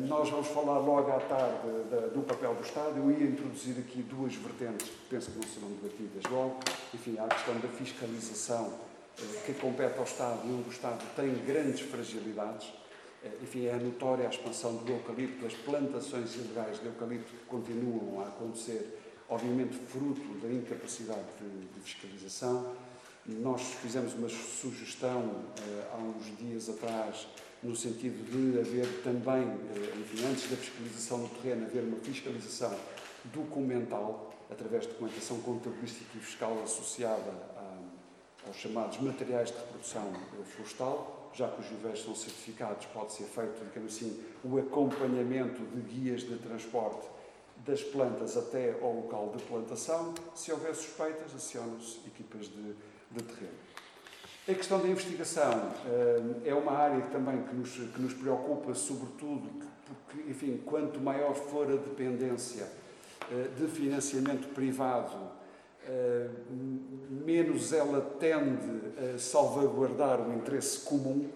nós 0.09 0.31
vamos 0.31 0.49
falar 0.49 0.79
logo 0.79 1.11
à 1.11 1.21
tarde 1.21 1.69
do 2.15 2.23
papel 2.23 2.55
do 2.55 2.63
Estado. 2.63 2.97
Eu 2.97 3.11
ia 3.11 3.27
introduzir 3.27 3.77
aqui 3.79 4.01
duas 4.03 4.35
vertentes 4.35 4.89
que 4.89 5.09
penso 5.11 5.31
que 5.31 5.39
não 5.39 5.49
serão 5.49 5.69
debatidas 5.69 6.31
logo. 6.31 6.61
Enfim, 6.95 7.19
há 7.19 7.25
a 7.25 7.29
questão 7.29 7.59
da 7.59 7.69
fiscalização 7.69 8.73
que 9.45 9.53
compete 9.55 9.99
ao 9.99 10.05
Estado 10.05 10.41
e 10.47 10.53
onde 10.53 10.69
o 10.69 10.73
Estado 10.73 11.05
tem 11.15 11.35
grandes 11.45 11.81
fragilidades. 11.81 12.73
Enfim, 13.43 13.67
é 13.67 13.75
notória 13.75 14.27
a 14.27 14.31
expansão 14.31 14.77
do 14.77 14.91
eucalipto, 14.91 15.47
as 15.47 15.55
plantações 15.55 16.35
ilegais 16.37 16.81
de 16.81 16.87
eucalipto 16.87 17.31
que 17.31 17.45
continuam 17.47 18.21
a 18.23 18.29
acontecer, 18.29 19.02
obviamente 19.33 19.75
fruto 19.75 20.21
da 20.43 20.53
incapacidade 20.53 21.25
de, 21.41 21.67
de 21.67 21.81
fiscalização. 21.81 22.75
Nós 23.25 23.63
fizemos 23.81 24.13
uma 24.15 24.29
sugestão 24.29 25.45
há 25.93 25.97
uns 25.97 26.37
dias 26.37 26.69
atrás 26.69 27.29
no 27.63 27.75
sentido 27.75 28.25
de 28.29 28.59
haver 28.59 29.03
também, 29.03 29.43
eh, 29.43 29.99
enfim, 30.01 30.27
antes 30.27 30.51
da 30.51 30.57
fiscalização 30.57 31.19
no 31.19 31.29
terreno, 31.29 31.65
haver 31.65 31.85
uma 31.85 31.99
fiscalização 31.99 32.77
documental, 33.33 34.35
através 34.51 34.83
de 34.83 34.89
documentação 34.91 35.41
contabilística 35.41 36.11
e 36.17 36.21
fiscal 36.21 36.61
associada 36.65 37.31
a, 37.57 38.49
aos 38.49 38.57
chamados 38.57 39.01
materiais 39.01 39.51
de 39.51 39.57
reprodução 39.59 40.13
florestal, 40.45 41.31
já 41.33 41.49
que 41.49 41.61
os 41.61 41.67
viveiros 41.69 42.03
são 42.03 42.15
certificados, 42.17 42.85
pode 42.87 43.13
ser 43.13 43.25
feito, 43.25 43.65
digamos 43.65 43.95
assim, 43.95 44.21
o 44.45 44.59
acompanhamento 44.59 45.63
de 45.65 45.81
guias 45.83 46.23
de 46.23 46.37
transporte 46.39 47.07
das 47.65 47.83
plantas 47.83 48.37
até 48.37 48.77
ao 48.81 48.95
local 48.95 49.33
de 49.37 49.43
plantação. 49.45 50.15
Se 50.35 50.53
houver 50.53 50.75
suspeitas, 50.75 51.35
acionam-se 51.35 51.99
equipas 52.07 52.47
de, 52.49 52.75
de 53.11 53.23
terreno. 53.23 53.63
A 54.49 54.55
questão 54.55 54.81
da 54.81 54.89
investigação 54.89 55.73
eh, 55.87 56.51
é 56.51 56.55
uma 56.55 56.73
área 56.73 57.01
também 57.07 57.43
que 57.45 57.55
nos, 57.55 57.71
que 57.71 58.03
nos 58.03 58.13
preocupa, 58.13 58.75
sobretudo 58.75 59.49
porque, 59.87 60.31
enfim, 60.31 60.61
quanto 60.65 61.01
maior 61.01 61.35
for 61.35 61.71
a 61.71 61.77
dependência 61.77 62.67
eh, 63.31 63.49
de 63.57 63.69
financiamento 63.69 64.49
privado, 64.53 65.17
eh, 65.87 66.29
menos 67.09 67.73
ela 67.73 68.01
tende 68.19 69.15
a 69.15 69.19
salvaguardar 69.19 70.21
o 70.21 70.35
interesse 70.35 70.81
comum 70.81 71.29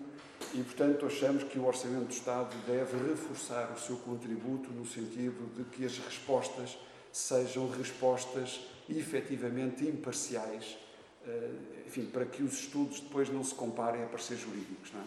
e, 0.54 0.62
portanto, 0.62 1.06
achamos 1.06 1.44
que 1.44 1.58
o 1.58 1.66
Orçamento 1.66 2.06
do 2.06 2.12
Estado 2.12 2.54
deve 2.66 2.96
reforçar 3.08 3.72
o 3.72 3.78
seu 3.78 3.96
contributo 3.96 4.70
no 4.70 4.86
sentido 4.86 5.54
de 5.54 5.64
que 5.64 5.84
as 5.84 5.98
respostas 5.98 6.78
sejam 7.12 7.68
respostas 7.70 8.60
efetivamente 8.88 9.84
imparciais 9.84 10.76
eh, 11.26 11.50
enfim, 11.86 12.06
para 12.06 12.24
que 12.24 12.42
os 12.42 12.60
estudos 12.60 13.00
depois 13.00 13.28
não 13.28 13.42
se 13.42 13.54
comparem 13.54 14.02
a 14.02 14.06
pareceres 14.06 14.42
jurídicos. 14.42 14.92
Não 14.92 15.00
é? 15.00 15.04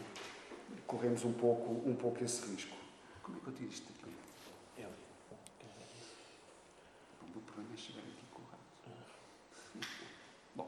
Corremos 0.86 1.24
um 1.24 1.34
pouco, 1.34 1.88
um 1.90 1.96
pouco 1.96 2.24
esse 2.24 2.46
risco. 2.46 2.76
Como 3.24 3.38
é 3.38 3.42
que 3.42 3.48
eu 3.48 3.54
tiro 3.54 3.70
isto 3.70 3.88
aqui? 3.90 4.14
É 4.82 4.86
o 7.22 7.28
meu 7.28 7.42
problema 7.42 7.74
é 7.74 7.78
chegar 7.78 8.00
aqui 8.02 8.26
com 8.32 8.42
o 8.42 8.46
Bom, 10.56 10.68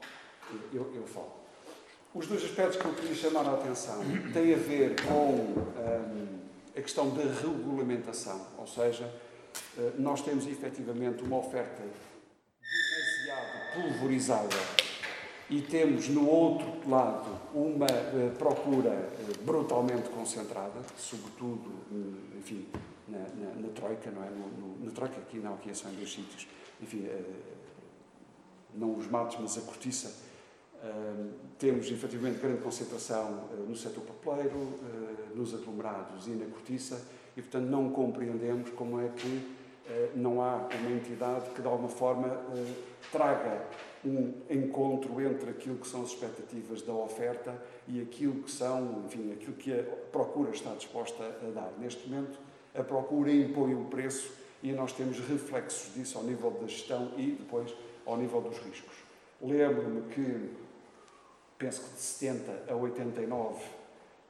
eu, 0.72 0.94
eu 0.94 1.06
falo. 1.06 1.41
Os 2.14 2.26
dois 2.26 2.44
aspectos 2.44 2.76
que 2.76 2.84
eu 2.84 2.92
queria 2.92 3.14
chamar 3.14 3.46
a 3.46 3.54
atenção 3.54 4.02
têm 4.34 4.52
a 4.52 4.58
ver 4.58 5.00
com 5.00 5.32
hum, 5.32 6.38
a 6.76 6.80
questão 6.82 7.08
da 7.08 7.22
regulamentação, 7.22 8.48
ou 8.58 8.66
seja, 8.66 9.10
eh, 9.78 9.92
nós 9.98 10.20
temos 10.20 10.46
efetivamente 10.46 11.22
uma 11.22 11.38
oferta 11.38 11.82
demasiado 12.60 13.74
pulverizada 13.74 14.56
e 15.48 15.62
temos 15.62 16.08
no 16.10 16.28
outro 16.28 16.88
lado 16.88 17.30
uma 17.54 17.86
uh, 17.86 18.36
procura 18.38 18.90
uh, 18.90 19.44
brutalmente 19.44 20.10
concentrada, 20.10 20.80
sobretudo, 20.98 21.70
uh, 21.90 22.38
enfim, 22.38 22.66
na, 23.08 23.18
na, 23.18 23.54
na, 23.54 23.68
Troika, 23.68 24.10
não 24.10 24.22
é? 24.22 24.30
No, 24.30 24.48
no, 24.48 24.84
na 24.84 24.90
Troika, 24.90 25.18
aqui 25.18 25.38
não, 25.38 25.54
aqui 25.54 25.70
é 25.70 25.74
só 25.74 25.88
em 25.88 25.94
dois 25.94 26.12
sítios, 26.12 26.46
enfim, 26.80 27.08
não 28.74 28.98
os 28.98 29.06
matos, 29.06 29.38
mas 29.40 29.56
a 29.56 29.62
cortiça. 29.62 30.31
Temos 31.58 31.90
efetivamente 31.90 32.40
grande 32.40 32.60
concentração 32.60 33.48
no 33.68 33.76
setor 33.76 34.02
papeleiro, 34.04 34.78
nos 35.34 35.54
aglomerados 35.54 36.26
e 36.26 36.30
na 36.30 36.46
cortiça, 36.46 37.00
e 37.36 37.42
portanto 37.42 37.66
não 37.66 37.90
compreendemos 37.90 38.70
como 38.70 39.00
é 39.00 39.08
que 39.08 39.62
não 40.14 40.40
há 40.40 40.68
uma 40.80 40.90
entidade 40.90 41.50
que 41.50 41.60
de 41.60 41.66
alguma 41.66 41.88
forma 41.88 42.40
traga 43.10 43.66
um 44.04 44.32
encontro 44.50 45.20
entre 45.20 45.50
aquilo 45.50 45.76
que 45.76 45.86
são 45.86 46.02
as 46.02 46.08
expectativas 46.08 46.82
da 46.82 46.92
oferta 46.92 47.54
e 47.86 48.00
aquilo 48.00 48.42
que 48.42 48.50
são, 48.50 49.04
enfim, 49.06 49.32
aquilo 49.32 49.54
que 49.54 49.72
a 49.72 49.82
procura 50.10 50.50
está 50.50 50.74
disposta 50.74 51.22
a 51.22 51.50
dar. 51.50 51.72
Neste 51.78 52.08
momento, 52.08 52.38
a 52.74 52.82
procura 52.82 53.30
impõe 53.30 53.74
o 53.74 53.84
preço 53.84 54.32
e 54.62 54.72
nós 54.72 54.92
temos 54.92 55.18
reflexos 55.20 55.94
disso 55.94 56.18
ao 56.18 56.24
nível 56.24 56.50
da 56.50 56.66
gestão 56.66 57.12
e 57.16 57.32
depois 57.32 57.74
ao 58.06 58.16
nível 58.16 58.40
dos 58.40 58.58
riscos. 58.58 58.94
Lembro-me 59.40 60.02
que, 60.12 60.50
penso 61.62 61.82
que 61.82 61.94
de 61.94 62.00
70 62.00 62.72
a 62.72 62.74
89 62.74 63.64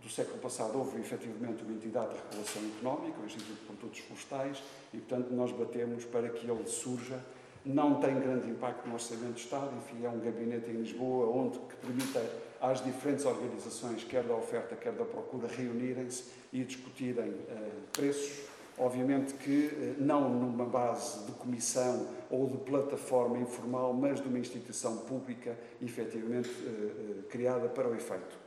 do 0.03 0.11
século 0.11 0.39
passado 0.39 0.77
houve 0.77 1.01
efetivamente 1.01 1.63
uma 1.63 1.73
entidade 1.73 2.11
de 2.11 2.21
regulação 2.29 2.63
económica, 2.77 3.21
o 3.21 3.25
Instituto 3.25 3.59
de 3.59 3.67
Produtos 3.67 4.01
Florestais, 4.01 4.63
e 4.93 4.99
portanto 4.99 5.31
nós 5.31 5.51
batemos 5.53 6.05
para 6.05 6.29
que 6.29 6.47
ele 6.51 6.67
surja 6.67 7.19
não 7.65 8.01
tem 8.01 8.19
grande 8.19 8.51
impacto 8.51 8.87
no 8.87 8.95
Orçamento 8.95 9.35
do 9.35 9.39
Estado, 9.39 9.71
enfim, 9.77 10.05
é 10.05 10.09
um 10.11 10.19
gabinete 10.19 10.69
em 10.71 10.83
Lisboa 10.83 11.27
onde 11.29 11.59
que 11.61 11.77
permite 11.77 12.19
às 12.61 12.85
diferentes 12.85 13.25
organizações, 13.25 14.05
quer 14.05 14.25
da 14.25 14.35
oferta, 14.35 14.75
quer 14.75 14.93
da 14.93 15.05
procura, 15.05 15.47
reunirem-se 15.47 16.25
e 16.53 16.65
discutirem 16.65 17.31
uh, 17.31 17.71
preços. 17.93 18.52
Obviamente 18.79 19.35
que 19.35 19.67
uh, 19.67 20.03
não 20.03 20.29
numa 20.29 20.65
base 20.65 21.25
de 21.27 21.33
comissão 21.33 22.07
ou 22.31 22.49
de 22.49 22.57
plataforma 22.59 23.39
informal, 23.39 23.93
mas 23.93 24.21
de 24.21 24.29
uma 24.29 24.39
instituição 24.39 24.99
pública 24.99 25.57
efetivamente 25.81 26.49
uh, 26.49 27.23
criada 27.29 27.69
para 27.69 27.89
o 27.89 27.95
efeito. 27.95 28.41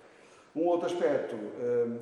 Um 0.55 0.67
outro 0.67 0.85
aspecto 0.85 1.35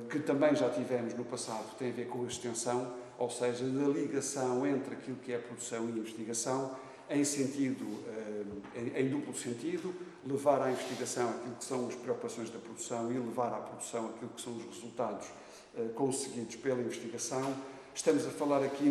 que 0.08 0.20
também 0.20 0.54
já 0.54 0.70
tivemos 0.70 1.12
no 1.14 1.24
passado 1.24 1.76
tem 1.76 1.90
a 1.90 1.92
ver 1.92 2.06
com 2.06 2.22
a 2.22 2.26
extensão, 2.28 2.94
ou 3.18 3.28
seja, 3.28 3.64
da 3.64 3.88
ligação 3.88 4.64
entre 4.64 4.94
aquilo 4.94 5.16
que 5.16 5.32
é 5.32 5.38
produção 5.38 5.88
e 5.88 5.98
investigação 5.98 6.70
em 7.08 7.24
sentido, 7.24 7.84
eh, 8.74 9.00
em, 9.00 9.08
duplo 9.08 9.34
sentido, 9.34 9.94
levar 10.26 10.62
à 10.62 10.70
investigação 10.70 11.28
aquilo 11.30 11.54
que 11.56 11.64
são 11.64 11.86
as 11.86 11.94
preocupações 11.94 12.50
da 12.50 12.58
produção 12.58 13.12
e 13.12 13.18
levar 13.18 13.52
à 13.52 13.58
produção 13.58 14.06
aquilo 14.06 14.30
que 14.30 14.40
são 14.40 14.56
os 14.56 14.64
resultados 14.64 15.26
eh, 15.76 15.88
conseguidos 15.94 16.56
pela 16.56 16.80
investigação. 16.80 17.54
Estamos 17.94 18.26
a 18.26 18.30
falar 18.30 18.60
aqui, 18.64 18.88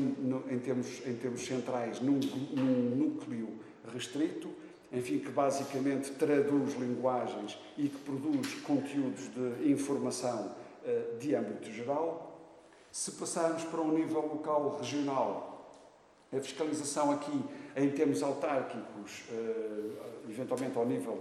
em, 0.50 0.60
termos, 0.60 1.06
em 1.06 1.14
termos 1.16 1.46
centrais, 1.46 2.00
num, 2.00 2.22
num 2.54 2.96
núcleo 2.96 3.50
restrito, 3.94 4.50
enfim, 4.94 5.20
que 5.20 5.30
basicamente 5.30 6.12
traduz 6.12 6.76
linguagens 6.76 7.60
e 7.78 7.90
que 7.90 7.98
produz 7.98 8.54
conteúdos 8.62 9.30
de 9.34 9.70
informação 9.70 10.56
eh, 10.86 11.18
de 11.20 11.36
âmbito 11.36 11.70
geral. 11.70 12.40
Se 12.94 13.12
passarmos 13.12 13.66
para 13.66 13.82
um 13.82 13.92
nível 13.92 14.22
local 14.22 14.78
regional, 14.80 15.70
a 16.32 16.40
fiscalização 16.40 17.12
aqui 17.12 17.44
em 17.76 17.90
termos 17.90 18.24
autárquicos, 18.24 19.24
eh, 19.30 20.30
eventualmente 20.30 20.78
ao 20.78 20.86
nível 20.86 21.20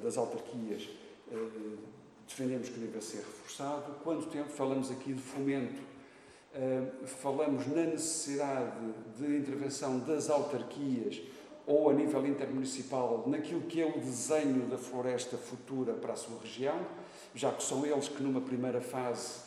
das 0.00 0.16
autarquias, 0.16 0.88
eh, 1.32 1.36
defendemos 2.28 2.68
que 2.68 2.78
deve 2.78 3.00
ser 3.02 3.18
reforçado. 3.18 3.96
Quanto 4.04 4.26
tempo 4.28 4.50
falamos 4.50 4.88
aqui 4.92 5.12
de 5.12 5.20
fomento? 5.20 5.93
Eh, 6.56 6.82
falamos 7.06 7.66
na 7.66 7.82
necessidade 7.82 8.76
de 9.18 9.38
intervenção 9.38 9.98
das 9.98 10.30
autarquias 10.30 11.20
ou 11.66 11.90
a 11.90 11.92
nível 11.92 12.24
intermunicipal 12.26 13.24
naquilo 13.26 13.62
que 13.62 13.80
é 13.80 13.86
o 13.86 13.98
desenho 13.98 14.66
da 14.66 14.78
floresta 14.78 15.36
futura 15.36 15.94
para 15.94 16.12
a 16.12 16.16
sua 16.16 16.38
região, 16.40 16.86
já 17.34 17.50
que 17.50 17.62
são 17.62 17.84
eles 17.84 18.08
que 18.08 18.22
numa 18.22 18.40
primeira 18.40 18.80
fase 18.80 19.42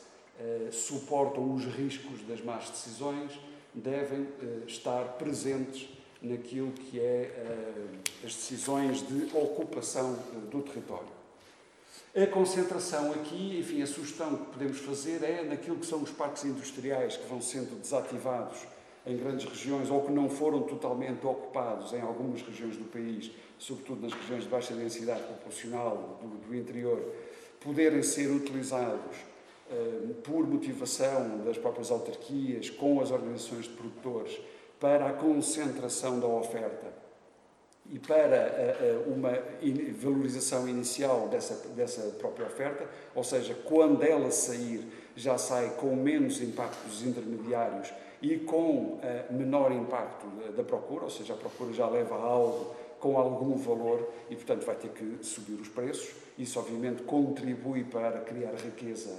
suportam 0.71 1.53
os 1.53 1.65
riscos 1.65 2.21
das 2.27 2.41
más 2.41 2.69
decisões, 2.69 3.39
devem 3.73 4.27
estar 4.67 5.17
presentes 5.17 5.89
naquilo 6.21 6.71
que 6.71 6.99
é 6.99 7.31
uh, 7.31 8.25
as 8.25 8.33
decisões 8.33 9.07
de 9.07 9.35
ocupação 9.35 10.17
do 10.51 10.61
território. 10.61 11.16
A 12.19 12.25
concentração 12.25 13.11
aqui, 13.11 13.59
enfim, 13.59 13.79
a 13.83 13.85
sugestão 13.85 14.35
que 14.35 14.45
podemos 14.45 14.79
fazer 14.79 15.23
é 15.23 15.43
naquilo 15.43 15.75
que 15.75 15.85
são 15.85 16.01
os 16.01 16.09
parques 16.09 16.45
industriais 16.45 17.15
que 17.15 17.27
vão 17.27 17.39
sendo 17.39 17.79
desativados 17.79 18.57
em 19.05 19.15
grandes 19.15 19.45
regiões 19.45 19.91
ou 19.91 20.01
que 20.01 20.11
não 20.11 20.27
foram 20.27 20.63
totalmente 20.63 21.23
ocupados 21.27 21.93
em 21.93 22.01
algumas 22.01 22.41
regiões 22.41 22.75
do 22.75 22.85
país, 22.85 23.29
sobretudo 23.59 24.01
nas 24.01 24.13
regiões 24.13 24.45
de 24.45 24.49
baixa 24.49 24.73
densidade 24.73 25.21
populacional 25.27 26.19
do, 26.19 26.47
do 26.47 26.55
interior, 26.55 26.99
poderem 27.59 28.01
ser 28.01 28.31
utilizados 28.31 29.17
uh, 29.69 30.15
por 30.23 30.47
motivação 30.47 31.43
das 31.45 31.59
próprias 31.59 31.91
autarquias, 31.91 32.71
com 32.71 32.99
as 32.99 33.11
organizações 33.11 33.65
de 33.65 33.73
produtores, 33.73 34.39
para 34.79 35.07
a 35.07 35.13
concentração 35.13 36.19
da 36.19 36.25
oferta 36.25 37.06
e 37.89 37.99
para 37.99 38.75
uma 39.05 39.31
valorização 40.01 40.67
inicial 40.67 41.27
dessa, 41.29 41.69
dessa 41.69 42.01
própria 42.19 42.45
oferta, 42.45 42.85
ou 43.15 43.23
seja, 43.23 43.53
quando 43.53 44.03
ela 44.03 44.29
sair, 44.29 44.85
já 45.15 45.37
sai 45.37 45.69
com 45.77 45.95
menos 45.95 46.41
impactos 46.41 47.01
intermediários 47.01 47.93
e 48.21 48.37
com 48.37 48.99
menor 49.31 49.71
impacto 49.71 50.27
da 50.55 50.63
procura, 50.63 51.05
ou 51.05 51.09
seja, 51.09 51.33
a 51.33 51.37
procura 51.37 51.71
já 51.71 51.87
leva 51.87 52.15
algo 52.15 52.75
com 52.99 53.17
algum 53.17 53.55
valor 53.55 54.05
e, 54.29 54.35
portanto, 54.35 54.65
vai 54.65 54.75
ter 54.75 54.89
que 54.89 55.23
subir 55.25 55.53
os 55.53 55.69
preços. 55.69 56.09
Isso, 56.37 56.59
obviamente, 56.59 57.03
contribui 57.03 57.83
para 57.83 58.19
criar 58.21 58.53
riqueza 58.55 59.15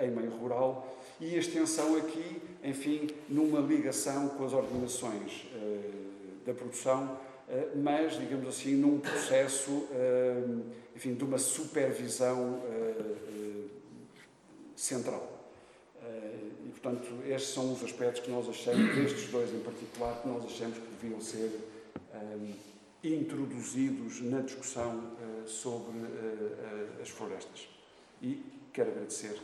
em 0.00 0.10
meio 0.10 0.30
rural 0.30 0.86
e 1.20 1.34
a 1.34 1.38
extensão 1.38 1.96
aqui, 1.96 2.42
enfim, 2.62 3.08
numa 3.28 3.60
ligação 3.60 4.28
com 4.30 4.44
as 4.44 4.52
organizações 4.52 5.46
da 6.44 6.52
produção 6.54 7.04
eh, 7.04 7.25
mas, 7.76 8.18
digamos 8.18 8.48
assim, 8.48 8.74
num 8.74 8.98
processo 8.98 9.86
eh, 9.92 10.42
enfim, 10.94 11.14
de 11.14 11.24
uma 11.24 11.38
supervisão 11.38 12.62
eh, 12.68 13.68
central. 14.74 15.34
E, 16.64 16.68
portanto, 16.68 17.06
estes 17.26 17.54
são 17.54 17.72
os 17.72 17.82
aspectos 17.82 18.22
que 18.22 18.30
nós 18.30 18.48
achamos, 18.48 18.96
estes 18.98 19.30
dois 19.30 19.52
em 19.52 19.60
particular, 19.60 20.20
que 20.20 20.28
nós 20.28 20.44
achamos 20.44 20.78
que 20.78 20.86
deviam 21.00 21.20
ser 21.20 21.50
introduzidos 23.02 24.20
na 24.22 24.40
discussão 24.40 25.12
sobre 25.46 25.98
as 27.02 27.08
florestas. 27.08 27.68
E 28.22 28.42
quero 28.72 28.90
agradecer 28.90 29.36